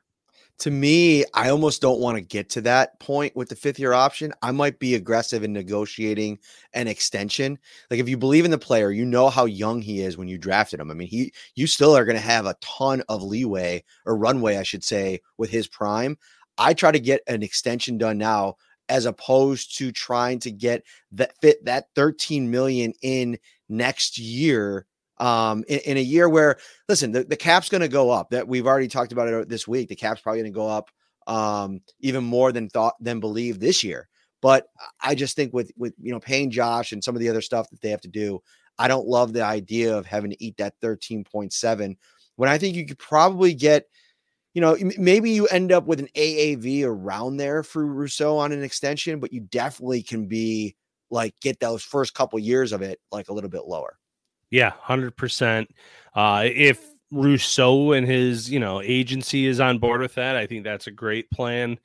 [0.61, 3.95] To me, I almost don't want to get to that point with the fifth year
[3.95, 4.31] option.
[4.43, 6.39] I might be aggressive in negotiating
[6.75, 7.59] an extension.
[7.91, 10.37] Like if you believe in the player, you know how young he is when you
[10.37, 10.91] drafted him.
[10.91, 14.59] I mean, he you still are going to have a ton of leeway or runway,
[14.59, 16.19] I should say, with his prime.
[16.59, 18.57] I try to get an extension done now
[18.91, 23.39] as opposed to trying to get that fit that 13 million in
[23.71, 24.85] next year
[25.21, 26.57] Um, in, in a year where,
[26.89, 28.31] listen, the, the cap's going to go up.
[28.31, 29.89] That we've already talked about it this week.
[29.89, 30.91] The cap's probably going to go up
[31.27, 34.09] um, even more than thought than believed this year.
[34.41, 34.69] But
[35.03, 37.69] I just think with with you know paying Josh and some of the other stuff
[37.71, 38.41] that they have to do,
[38.79, 41.97] I don't love the idea of having to eat that 13.7
[42.41, 43.85] when I think you could probably get,
[44.55, 48.63] you know, maybe you end up with an AAV around there for Rousseau on an
[48.63, 50.75] extension, but you definitely can be
[51.11, 53.99] like get those first couple years of it like a little bit lower.
[54.51, 55.71] Yeah, hundred uh, percent.
[56.17, 60.87] If Rousseau and his, you know, agency is on board with that, I think that's
[60.87, 61.79] a great plan.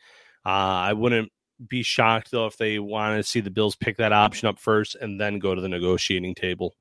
[0.45, 0.49] Uh,
[0.89, 1.31] I wouldn't
[1.69, 4.95] be shocked though if they want to see the Bills pick that option up first
[4.95, 6.75] and then go to the negotiating table.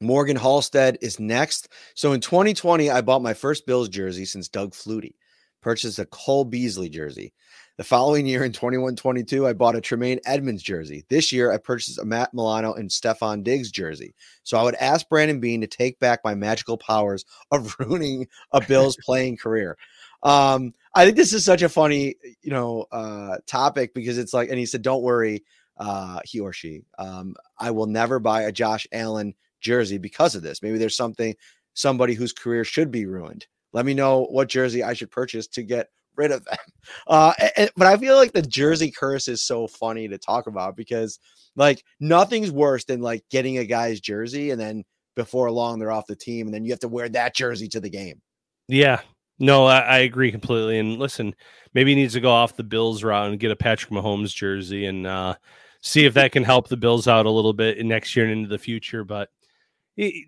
[0.00, 1.68] Morgan Halstead is next.
[1.94, 5.14] So in 2020, I bought my first Bills jersey since Doug Flutie.
[5.62, 7.32] Purchased a Cole Beasley jersey.
[7.76, 11.04] The following year in 21 22, I bought a Tremaine Edmunds jersey.
[11.08, 14.14] This year, I purchased a Matt Milano and Stefon Diggs jersey.
[14.44, 18.60] So I would ask Brandon Beane to take back my magical powers of ruining a
[18.60, 19.76] Bills playing career.
[20.22, 24.50] Um, I think this is such a funny, you know, uh, topic because it's like,
[24.50, 25.42] and he said, "Don't worry,
[25.76, 26.84] uh, he or she.
[26.96, 30.62] Um, I will never buy a Josh Allen jersey because of this.
[30.62, 31.34] Maybe there's something,
[31.72, 33.48] somebody whose career should be ruined.
[33.72, 36.56] Let me know what jersey I should purchase to get rid of them.
[37.06, 40.76] Uh, and, but I feel like the jersey curse is so funny to talk about
[40.76, 41.18] because
[41.56, 44.84] like nothing's worse than like getting a guy's jersey and then
[45.16, 47.80] before long they're off the team and then you have to wear that jersey to
[47.80, 48.20] the game.
[48.68, 49.00] Yeah.
[49.38, 50.78] No, I, I agree completely.
[50.78, 51.34] And listen,
[51.72, 54.84] maybe he needs to go off the Bills route and get a Patrick Mahomes jersey
[54.84, 55.34] and uh,
[55.80, 58.48] see if that can help the Bills out a little bit next year and into
[58.48, 59.04] the future.
[59.04, 59.30] But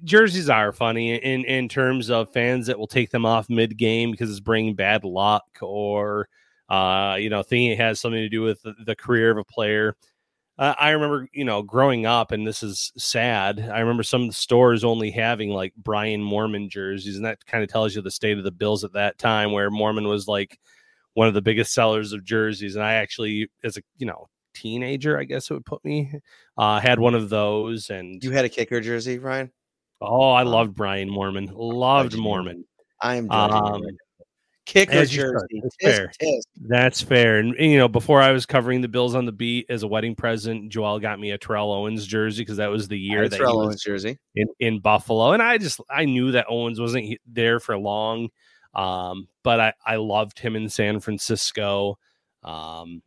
[0.05, 4.11] jerseys are funny in in terms of fans that will take them off mid game
[4.11, 6.29] because it's bringing bad luck or
[6.69, 9.45] uh, you know thinking it has something to do with the, the career of a
[9.45, 9.97] player.
[10.59, 13.61] Uh, I remember, you know, growing up, and this is sad.
[13.61, 17.63] I remember some of the stores only having like Brian Moorman jerseys, and that kind
[17.63, 20.59] of tells you the state of the Bills at that time, where Moorman was like
[21.13, 22.75] one of the biggest sellers of jerseys.
[22.75, 26.13] And I actually, as a you know teenager, I guess it would put me,
[26.57, 27.91] uh, had one of those.
[27.91, 29.53] And you had a kicker jersey, Ryan?
[30.01, 31.51] Oh, I loved Brian Moorman.
[31.53, 32.65] Loved Moorman.
[33.01, 33.83] I am um,
[34.65, 35.63] kicker jersey.
[35.63, 36.13] That's fair.
[36.57, 37.39] That's fair.
[37.39, 39.87] And, and, you know, before I was covering the Bills on the beat as a
[39.87, 43.37] wedding present, Joel got me a Terrell Owens jersey because that was the year that
[43.37, 45.33] Terrell Owens jersey in, in Buffalo.
[45.33, 48.31] And I just I knew that Owens wasn't there for long.
[48.75, 51.99] Um, but I, I loved him in San Francisco.
[52.43, 53.03] Um,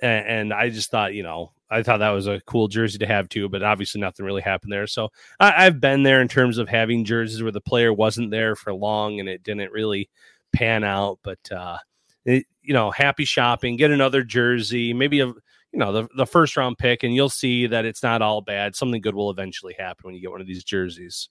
[0.00, 3.06] and, and I just thought, you know, I thought that was a cool jersey to
[3.06, 4.86] have too, but obviously nothing really happened there.
[4.86, 5.08] So
[5.40, 8.72] I, have been there in terms of having jerseys where the player wasn't there for
[8.72, 10.08] long and it didn't really
[10.52, 11.18] pan out.
[11.22, 11.78] But uh,
[12.24, 16.56] it, you know, happy shopping, get another jersey, maybe a you know the the first
[16.56, 18.76] round pick, and you'll see that it's not all bad.
[18.76, 21.28] Something good will eventually happen when you get one of these jerseys.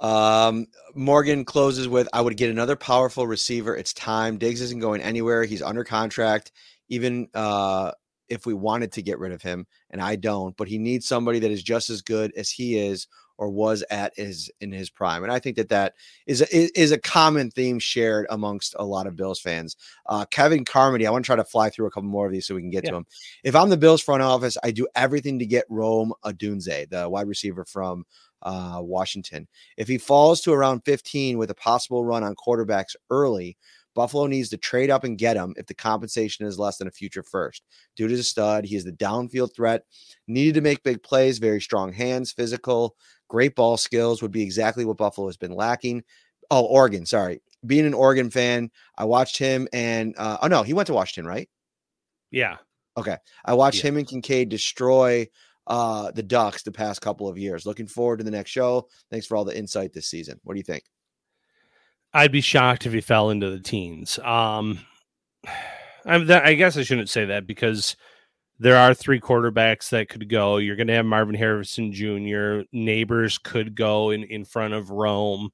[0.00, 3.76] Um, Morgan closes with I would get another powerful receiver.
[3.76, 4.38] It's time.
[4.38, 5.44] Diggs isn't going anywhere.
[5.44, 6.52] He's under contract.
[6.88, 7.92] Even uh
[8.28, 11.38] if we wanted to get rid of him, and I don't, but he needs somebody
[11.40, 15.22] that is just as good as he is or was at his in his prime.
[15.22, 15.94] And I think that that
[16.26, 19.76] is a, is a common theme shared amongst a lot of Bills fans.
[20.06, 22.46] Uh, Kevin Carmody, I want to try to fly through a couple more of these
[22.46, 22.90] so we can get yeah.
[22.90, 23.06] to him.
[23.42, 27.26] If I'm the Bills front office, I do everything to get Rome Odunze, the wide
[27.26, 28.04] receiver from
[28.42, 29.48] uh, Washington.
[29.76, 33.56] If he falls to around 15 with a possible run on quarterbacks early,
[33.94, 36.92] Buffalo needs to trade up and get him if the compensation is less than a
[36.92, 37.62] future first.
[37.96, 38.64] Dude is a stud.
[38.64, 39.84] He is the downfield threat.
[40.26, 42.96] Needed to make big plays, very strong hands, physical,
[43.28, 46.02] great ball skills would be exactly what Buffalo has been lacking.
[46.50, 47.40] Oh, Oregon, sorry.
[47.66, 51.26] Being an Oregon fan, I watched him and uh, oh no, he went to Washington,
[51.26, 51.48] right?
[52.30, 52.56] Yeah.
[52.96, 53.16] Okay.
[53.44, 53.90] I watched yeah.
[53.90, 55.26] him and Kincaid destroy
[55.66, 57.66] uh, the Ducks the past couple of years.
[57.66, 58.88] Looking forward to the next show.
[59.10, 60.38] Thanks for all the insight this season.
[60.44, 60.84] What do you think?
[62.14, 64.18] I'd be shocked if he fell into the teens.
[64.20, 64.78] Um,
[66.06, 67.96] I, I guess I shouldn't say that because
[68.60, 70.58] there are three quarterbacks that could go.
[70.58, 72.62] You're going to have Marvin Harrison Jr.
[72.72, 75.50] Nabers could go in, in front of Rome.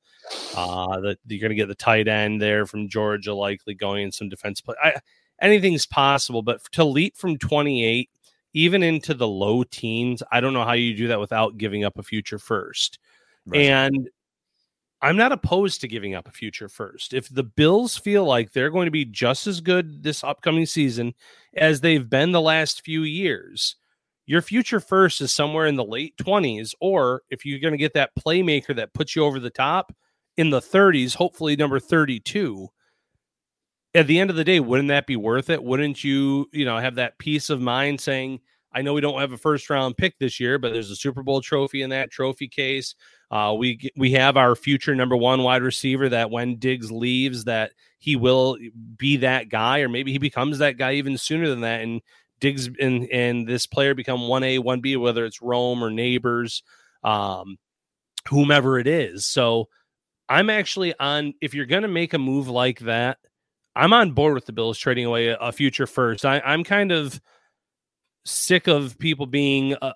[0.54, 4.12] Uh, that you're going to get the tight end there from Georgia, likely going in
[4.12, 4.76] some defense play.
[4.82, 4.96] I,
[5.40, 8.10] anything's possible, but to leap from 28
[8.52, 11.98] even into the low teens, I don't know how you do that without giving up
[11.98, 12.98] a future first.
[13.46, 13.62] Right.
[13.62, 14.10] And
[15.02, 17.14] I'm not opposed to giving up a future first.
[17.14, 21.14] If the Bills feel like they're going to be just as good this upcoming season
[21.56, 23.76] as they've been the last few years,
[24.26, 26.74] your future first is somewhere in the late 20s.
[26.80, 29.92] Or if you're going to get that playmaker that puts you over the top
[30.36, 32.68] in the 30s, hopefully number 32.
[33.94, 35.64] At the end of the day, wouldn't that be worth it?
[35.64, 38.40] Wouldn't you, you know, have that peace of mind saying,
[38.72, 41.22] I know we don't have a first round pick this year, but there's a Super
[41.22, 42.94] Bowl trophy in that trophy case.
[43.30, 47.72] Uh, we we have our future number one wide receiver that when Diggs leaves, that
[47.98, 48.58] he will
[48.96, 51.80] be that guy, or maybe he becomes that guy even sooner than that.
[51.80, 52.00] And
[52.40, 56.62] Diggs and and this player become one A, one B, whether it's Rome or Nabers,
[57.04, 57.58] um,
[58.28, 59.26] whomever it is.
[59.26, 59.68] So
[60.28, 61.34] I'm actually on.
[61.40, 63.18] If you're going to make a move like that,
[63.76, 66.24] I'm on board with the Bills trading away a, a future first.
[66.24, 67.20] I, I'm kind of
[68.24, 69.92] sick of people being uh,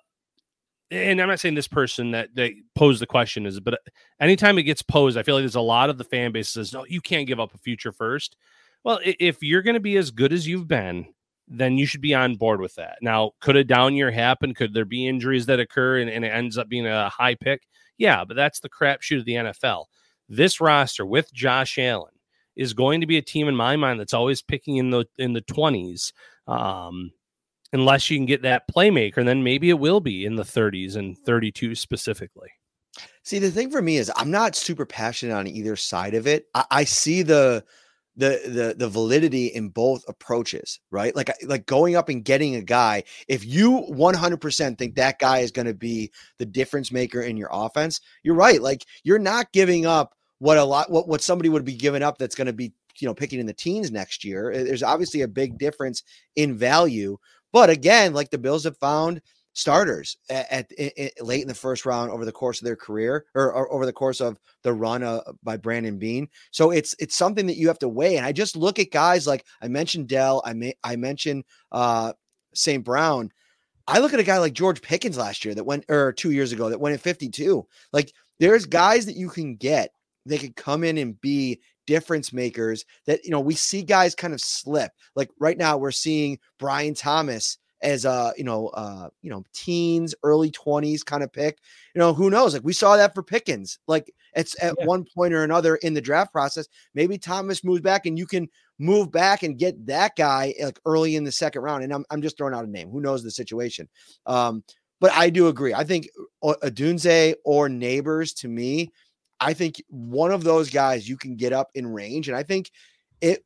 [0.91, 3.79] and I'm not saying this person that that posed the question is, but
[4.19, 6.73] anytime it gets posed, I feel like there's a lot of the fan base says,
[6.73, 8.35] "No, you can't give up a future first.
[8.83, 11.07] Well, if you're going to be as good as you've been,
[11.47, 12.97] then you should be on board with that.
[13.01, 14.53] Now, could a down year happen?
[14.53, 17.63] Could there be injuries that occur and, and it ends up being a high pick?
[17.97, 19.85] Yeah, but that's the crapshoot of the NFL.
[20.27, 22.13] This roster with Josh Allen
[22.55, 25.33] is going to be a team in my mind that's always picking in the in
[25.33, 26.13] the 20s.
[26.47, 27.11] Um,
[27.75, 30.95] unless you can get that playmaker, and then maybe it will be in the 30s
[30.95, 32.49] and 32 specifically.
[33.23, 36.47] See, the thing for me is I'm not super passionate on either side of it.
[36.53, 37.63] I, I see the
[38.15, 41.15] the the the validity in both approaches, right?
[41.15, 43.03] Like like going up and getting a guy.
[43.27, 47.49] If you 100% think that guy is going to be the difference maker in your
[47.51, 48.61] offense, you're right.
[48.61, 52.17] Like you're not giving up what a lot what what somebody would be giving up
[52.17, 54.51] that's going to be you know picking in the teens next year.
[54.53, 56.03] There's obviously a big difference
[56.35, 57.17] in value,
[57.55, 59.21] but again, like the Bills have found
[59.53, 63.27] starters at, at, at, late in the first round over the course of their career
[63.33, 66.27] or, or over the course of the run uh, by Brandon Beane.
[66.51, 68.17] So it's it's something that you have to weigh.
[68.17, 72.11] And I just look at guys like I mentioned Dell, I may I mentioned uh
[72.53, 72.83] St.
[72.83, 73.31] Brown.
[73.87, 76.51] I look at a guy like George Pickens last year that went or two years
[76.51, 77.65] ago that went at 52.
[77.93, 79.91] Like there's guys that you can get
[80.25, 84.33] they could come in and be difference makers that you know we see guys kind
[84.33, 84.91] of slip.
[85.15, 90.15] Like right now we're seeing brian thomas as a you know uh you know teens
[90.23, 91.59] early 20s kind of pick.
[91.93, 92.53] You know who knows?
[92.53, 93.79] Like we saw that for pickens.
[93.87, 94.85] Like it's at yeah.
[94.85, 98.47] one point or another in the draft process maybe thomas moves back and you can
[98.79, 101.83] move back and get that guy like early in the second round.
[101.83, 102.89] And i'm, I'm just throwing out a name.
[102.89, 103.87] Who knows the situation?
[104.25, 104.63] Um
[104.99, 105.73] but i do agree.
[105.73, 106.09] I think
[106.43, 108.91] uh, Odunze or Nabers to me
[109.39, 112.71] I think one of those guys you can get up in range, and I think
[113.21, 113.45] it,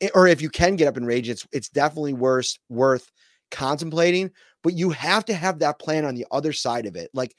[0.00, 3.10] it or if you can get up in range, it's it's definitely worth worth
[3.50, 4.30] contemplating.
[4.62, 7.10] But you have to have that plan on the other side of it.
[7.14, 7.34] Like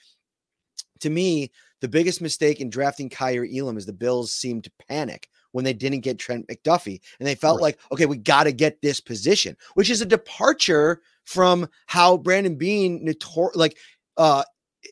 [1.02, 5.28] to me, the biggest mistake in drafting Kaiir Elam is the Bills seemed to panic
[5.52, 7.64] when they didn't get Trent McDuffie, and they felt right.
[7.64, 12.56] like, okay, we got to get this position, which is a departure from how Brandon
[12.56, 13.78] Beane notor- like
[14.18, 14.44] uh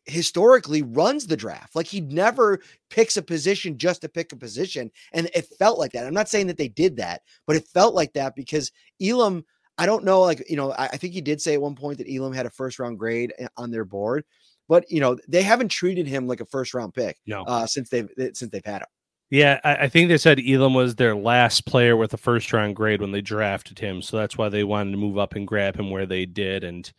[0.05, 1.75] historically runs the draft.
[1.75, 2.59] Like he never
[2.89, 4.91] picks a position just to pick a position.
[5.13, 6.05] And it felt like that.
[6.05, 8.71] I'm not saying that they did that, but it felt like that because
[9.01, 9.45] Elam,
[9.77, 11.97] I don't know, like, you know, I, I think he did say at one point
[11.97, 14.25] that Elam had a first round grade eh, on their board,
[14.67, 17.43] but you know, they haven't treated him like a first round pick no.
[17.43, 18.87] uh, since they've since they've had him.
[19.31, 22.75] Yeah, I, I think they said Elam was their last player with a first round
[22.75, 24.01] grade when they drafted him.
[24.01, 26.63] So that's why they wanted to move up and grab him where they did.
[26.63, 26.91] And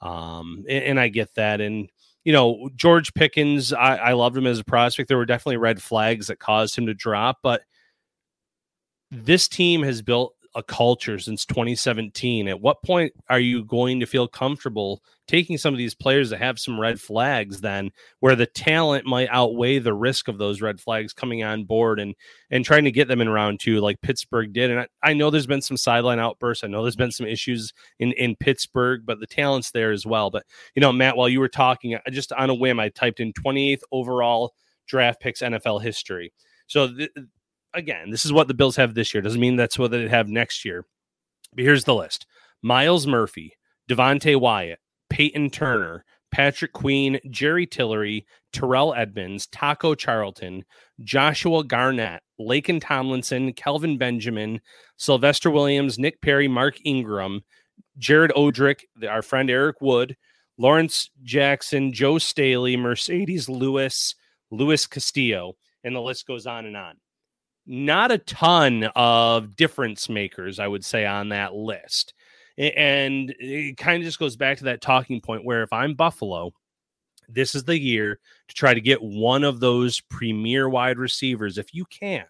[0.00, 1.60] um and, and I get that.
[1.60, 1.88] And
[2.26, 5.06] you know, George Pickens, I, I loved him as a prospect.
[5.06, 7.62] There were definitely red flags that caused him to drop, but
[9.12, 12.48] this team has built a culture since 2017.
[12.48, 16.38] At what point are you going to feel comfortable taking some of these players that
[16.38, 17.90] have some red flags then
[18.20, 22.14] where the talent might outweigh the risk of those red flags coming on board and
[22.50, 24.70] and trying to get them in round two like Pittsburgh did.
[24.70, 26.64] And I, I know there's been some sideline outbursts.
[26.64, 30.30] I know there's been some issues in in Pittsburgh, but the talent's there as well.
[30.30, 30.44] But
[30.74, 33.34] you know, Matt, while you were talking, I just on a whim, I typed in
[33.34, 34.54] 28th overall
[34.86, 36.32] draft picks NFL history.
[36.66, 37.10] So th-
[37.74, 39.22] again, this is what the Bills have this year.
[39.22, 40.84] Doesn't mean that's what they have next year.
[41.54, 42.26] But here's the list
[42.62, 43.54] Myles Murphy,
[43.88, 50.64] Devonte Wyatt, Peyton Turner, Patrick Queen, Jerry Tillery, Terrell Edmunds, Taco Charlton,
[51.02, 54.60] Joshua Garnett, Laken Tomlinson, Kelvin Benjamin,
[54.96, 57.42] Sylvester Williams, Nick Perry, Mark Ingram,
[57.98, 60.16] Jared Odrick, our friend Eric Wood,
[60.58, 64.14] Lawrence Jackson, Joe Staley, Marcedes Lewis,
[64.50, 65.54] Luis Castillo,
[65.84, 66.96] and the list goes on and on
[67.66, 72.14] not a ton of difference makers, I would say, on that list.
[72.58, 76.52] And it kind of just goes back to that talking point where if I'm Buffalo,
[77.28, 81.74] this is the year to try to get one of those premier wide receivers if
[81.74, 82.24] you can.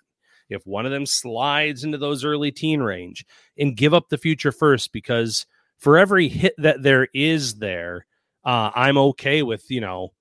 [0.48, 3.24] If one of them slides into those early teen range
[3.58, 5.44] and give up the future first, because
[5.76, 8.06] for every hit that there is there,
[8.44, 10.12] uh, I'm okay with, you know,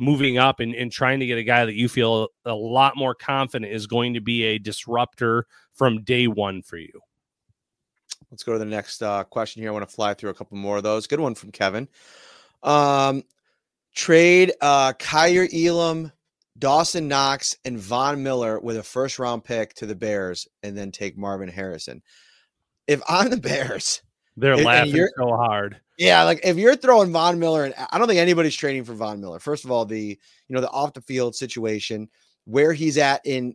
[0.00, 3.14] moving up and, and trying to get a guy that you feel a lot more
[3.14, 7.00] confident is going to be a disruptor from day one for you.
[8.30, 9.70] Let's go to the next uh, question here.
[9.70, 11.06] I want to fly through a couple more of those.
[11.06, 11.86] Good one from Kevin.
[12.62, 13.24] Um,
[13.94, 16.12] trade uh, Kaiir Elam,
[16.58, 20.92] Dawson Knox, and Von Miller with a first round pick to the Bears, and then
[20.92, 22.02] take Marvin Harrison.
[22.86, 24.00] If I'm the Bears,
[24.40, 25.76] they're and- and laughing you're- so hard.
[25.98, 29.20] yeah, like if you're throwing Von Miller, and I don't think anybody's trading for Von
[29.20, 29.38] Miller.
[29.38, 30.18] First of all, the
[30.48, 32.08] you know the off the field situation,
[32.44, 33.54] where he's at in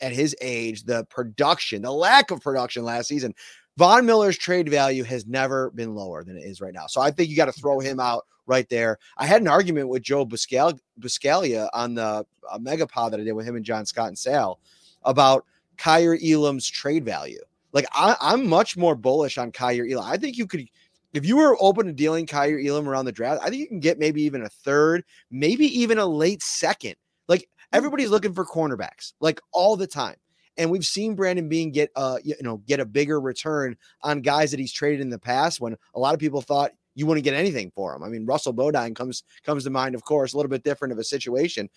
[0.00, 3.34] at his age, the production, the lack of production last season.
[3.76, 6.86] Von Miller's trade value has never been lower than it is right now.
[6.86, 8.98] So I think you got to throw him out right there.
[9.16, 13.32] I had an argument with Joe Buscal- Buscaglia on the uh, megapod that I did
[13.32, 14.60] with him and John Scott and Sal
[15.02, 15.44] about
[15.76, 17.40] Kaiir Elam's trade value.
[17.74, 20.10] Like I, I'm much more bullish on Kaiir Elam.
[20.10, 20.64] I think you could,
[21.12, 23.80] if you were open to dealing Kaiir Elam around the draft, I think you can
[23.80, 26.94] get maybe even a third, maybe even a late second.
[27.28, 30.16] Like everybody's looking for cornerbacks, like all the time.
[30.56, 34.52] And we've seen Brandon Beane get uh you know get a bigger return on guys
[34.52, 37.34] that he's traded in the past when a lot of people thought you wouldn't get
[37.34, 38.04] anything for him.
[38.04, 40.98] I mean, Russell Bodine comes comes to mind, of course, a little bit different of
[40.98, 41.68] a situation.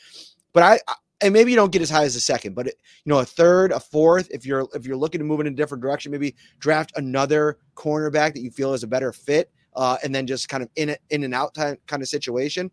[0.53, 3.09] But I and maybe you don't get as high as a second, but it, you
[3.09, 5.81] know, a third, a fourth, if you're if you're looking to move in a different
[5.81, 10.27] direction, maybe draft another cornerback that you feel is a better fit, uh, and then
[10.27, 12.69] just kind of in in and out time kind of situation.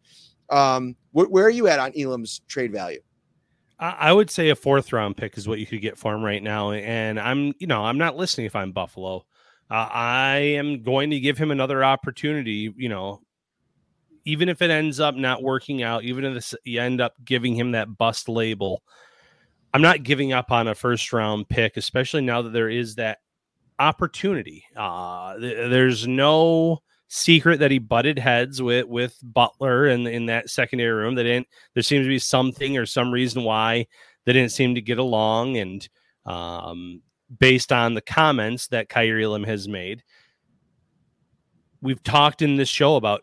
[0.51, 3.01] Um, wh- where are you at on Elam's trade value?
[3.79, 6.23] I I would say a fourth round pick is what you could get for him
[6.23, 6.73] right now.
[6.73, 9.25] And I'm, you know, I'm not listening if I'm Buffalo.
[9.71, 13.23] Uh, I am going to give him another opportunity, you know,
[14.25, 17.55] even if it ends up not working out, even if this, you end up giving
[17.55, 18.83] him that bust label.
[19.73, 23.19] I'm not giving up on a first round pick, especially now that there is that
[23.79, 24.65] opportunity.
[24.77, 30.49] Uh, th- there's no secret that he butted heads with with Butler in in that
[30.49, 31.15] secondary room.
[31.15, 31.49] They didn't.
[31.75, 33.87] There seems to be something or some reason why
[34.25, 35.57] they didn't seem to get along.
[35.57, 35.89] And
[36.25, 37.03] um,
[37.39, 40.03] based on the comments that Kaiir Elam has made,
[41.83, 43.23] we've talked in this show about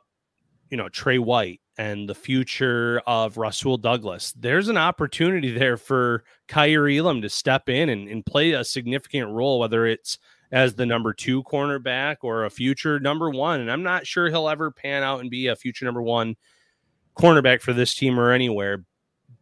[0.71, 4.33] you know Trey White and the future of Rasul Douglas.
[4.33, 9.29] There's an opportunity there for Kaiir Elam to step in and, and play a significant
[9.29, 10.17] role, whether it's
[10.51, 13.61] as the number two cornerback or a future number one.
[13.61, 16.35] And I'm not sure he'll ever pan out and be a future number one
[17.17, 18.83] cornerback for this team or anywhere.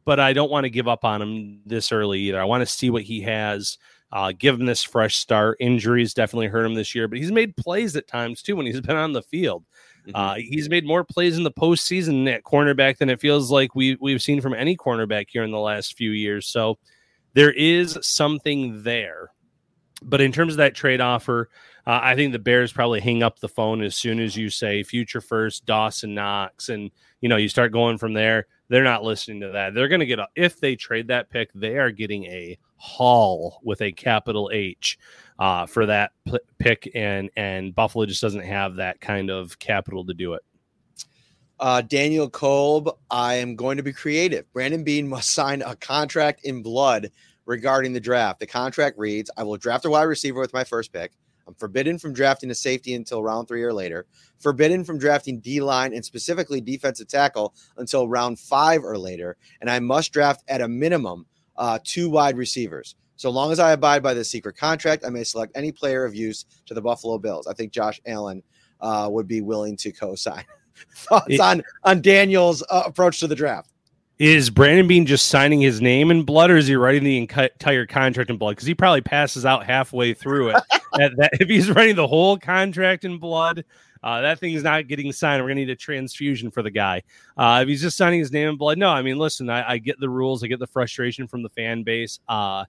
[0.06, 2.42] But I don't want to give up on him this early either.
[2.42, 3.78] I want to see what he has.
[4.12, 5.58] Uh, give him this fresh start.
[5.60, 8.82] Injuries definitely hurt him this year, but he's made plays at times too when he's
[8.82, 9.66] been on the field.
[10.14, 13.98] Uh, he's made more plays in the postseason at cornerback than it feels like we
[14.02, 16.48] we've seen from any cornerback here in the last few years.
[16.48, 16.78] So
[17.34, 19.32] there is something there.
[20.02, 21.50] But in terms of that trade offer,
[21.86, 24.84] uh, I think the Bears probably hang up the phone as soon as you say
[24.84, 26.92] future first, Dawson Knox, and
[27.22, 28.48] you know you start going from there.
[28.70, 29.74] They're not listening to that.
[29.74, 33.60] They're going to get a, if they trade that pick, they are getting a haul
[33.64, 34.98] with a capital H
[35.38, 40.06] uh, for that p- pick, and and Buffalo just doesn't have that kind of capital
[40.06, 40.44] to do it.
[41.60, 44.52] Uh, Daniel Kolb, I am going to be creative.
[44.54, 47.12] Brandon Beane must sign a contract in blood
[47.46, 48.40] regarding the draft.
[48.40, 51.12] The contract reads I will draft a wide receiver with my first pick.
[51.48, 54.06] I'm forbidden from drafting a safety until round three or later,
[54.38, 59.36] forbidden from drafting D line and specifically defensive tackle until round five or later.
[59.60, 61.26] And I must draft at a minimum
[61.60, 62.96] uh, two wide receivers.
[63.18, 66.16] So long as I abide by the secret contract, I may select any player of
[66.16, 67.48] use to the Buffalo Bills.
[67.48, 68.42] I think Josh Allen
[68.82, 70.46] uh, would be willing to co sign.
[70.96, 73.72] Thoughts It- on, on Daniel's uh, approach to the draft?
[74.20, 77.86] Is Brandon Beane just signing his name in blood, or is he writing the entire
[77.86, 78.52] contract in blood?
[78.52, 80.64] Because he probably passes out halfway through it.
[80.98, 83.64] that, that, if he's writing the whole contract in blood,
[84.04, 85.42] uh, that thing's not getting signed.
[85.42, 87.04] We're gonna need a transfusion for the guy.
[87.38, 88.90] Uh, if he's just signing his name in blood, no.
[88.90, 90.44] I mean, listen, I, I get the rules.
[90.44, 92.20] I get the frustration from the fan base.
[92.28, 92.66] Uh,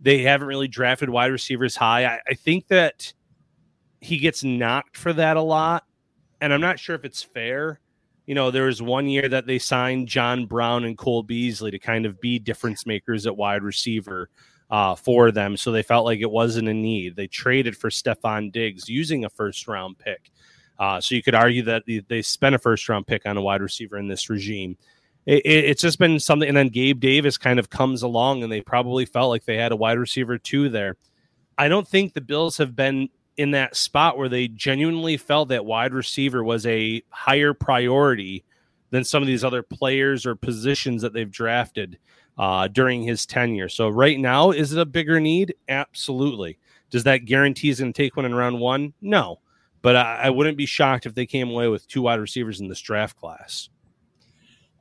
[0.00, 2.04] they haven't really drafted wide receivers high.
[2.06, 3.12] I, I think that
[4.00, 5.84] he gets knocked for that a lot,
[6.40, 7.80] and I'm not sure if it's fair
[8.28, 11.78] you know, there was one year that they signed John Brown and Cole Beasley to
[11.78, 14.28] kind of be difference makers at wide receiver
[14.70, 15.56] uh, for them.
[15.56, 17.16] So they felt like it wasn't a need.
[17.16, 20.30] They traded for Stefon Diggs using a first round pick.
[20.78, 23.62] Uh, so you could argue that they- spent a first round pick on a wide
[23.62, 24.76] receiver in this regime.
[25.26, 26.48] It, it, it's just been something.
[26.48, 29.72] And then Gabe Davis kind of comes along, and they probably felt like they had
[29.72, 30.96] a wide receiver too there.
[31.56, 35.64] I don't think the Bills have been in that spot where they genuinely felt that
[35.64, 38.44] wide receiver was a higher priority
[38.90, 41.98] than some of these other players or positions that they've drafted
[42.38, 43.68] uh, during his tenure.
[43.68, 45.54] So right now, is it a bigger need?
[45.68, 46.58] Absolutely.
[46.90, 48.94] Does that guarantee he's going to take one in round one?
[49.00, 49.40] No.
[49.82, 52.68] But I, I wouldn't be shocked if they came away with two wide receivers in
[52.68, 53.68] this draft class.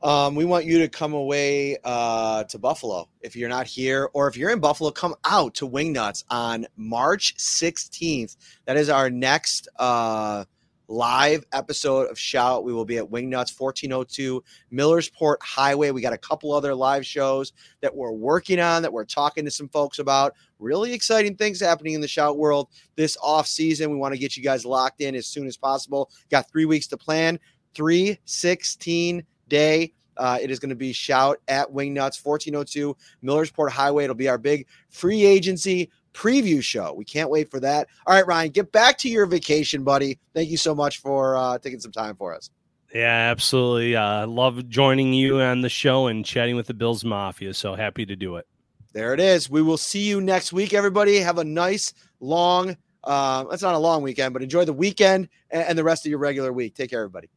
[0.02, 3.10] Um, we want you to come away uh, to Buffalo.
[3.22, 7.36] If you're not here, or if you're in Buffalo, come out to Wingnuts on March
[7.38, 8.38] 16th.
[8.66, 10.46] That is our next uh,
[10.88, 12.64] live episode of Shout.
[12.64, 15.92] We will be at Wingnuts 1402 Millersport Highway.
[15.92, 19.52] We got a couple other live shows that we're working on that we're talking to
[19.52, 20.36] some folks about.
[20.60, 23.92] Really exciting things happening in the Shout world this off season.
[23.92, 26.10] We want to get you guys locked in as soon as possible.
[26.30, 27.40] Got three weeks to plan.
[27.74, 29.94] 316 day.
[30.16, 34.06] Uh, it is going to be shout at Wingnuts 1402 Millersport Highway.
[34.06, 36.94] It'll be our big free agency preview show.
[36.94, 37.88] We can't wait for that.
[38.08, 40.18] All right, Ryan, get back to your vacation, buddy.
[40.34, 42.50] Thank you so much for uh, taking some time for us.
[42.94, 43.96] Yeah, absolutely.
[43.96, 47.54] Uh, love joining you on the show and chatting with the Bills Mafia.
[47.54, 48.48] So happy to do it.
[48.94, 49.50] There it is.
[49.50, 51.20] We will see you next week, everybody.
[51.20, 55.78] Have a nice, long, uh, it's not a long weekend, but enjoy the weekend and
[55.78, 56.74] the rest of your regular week.
[56.74, 57.30] Take care, everybody.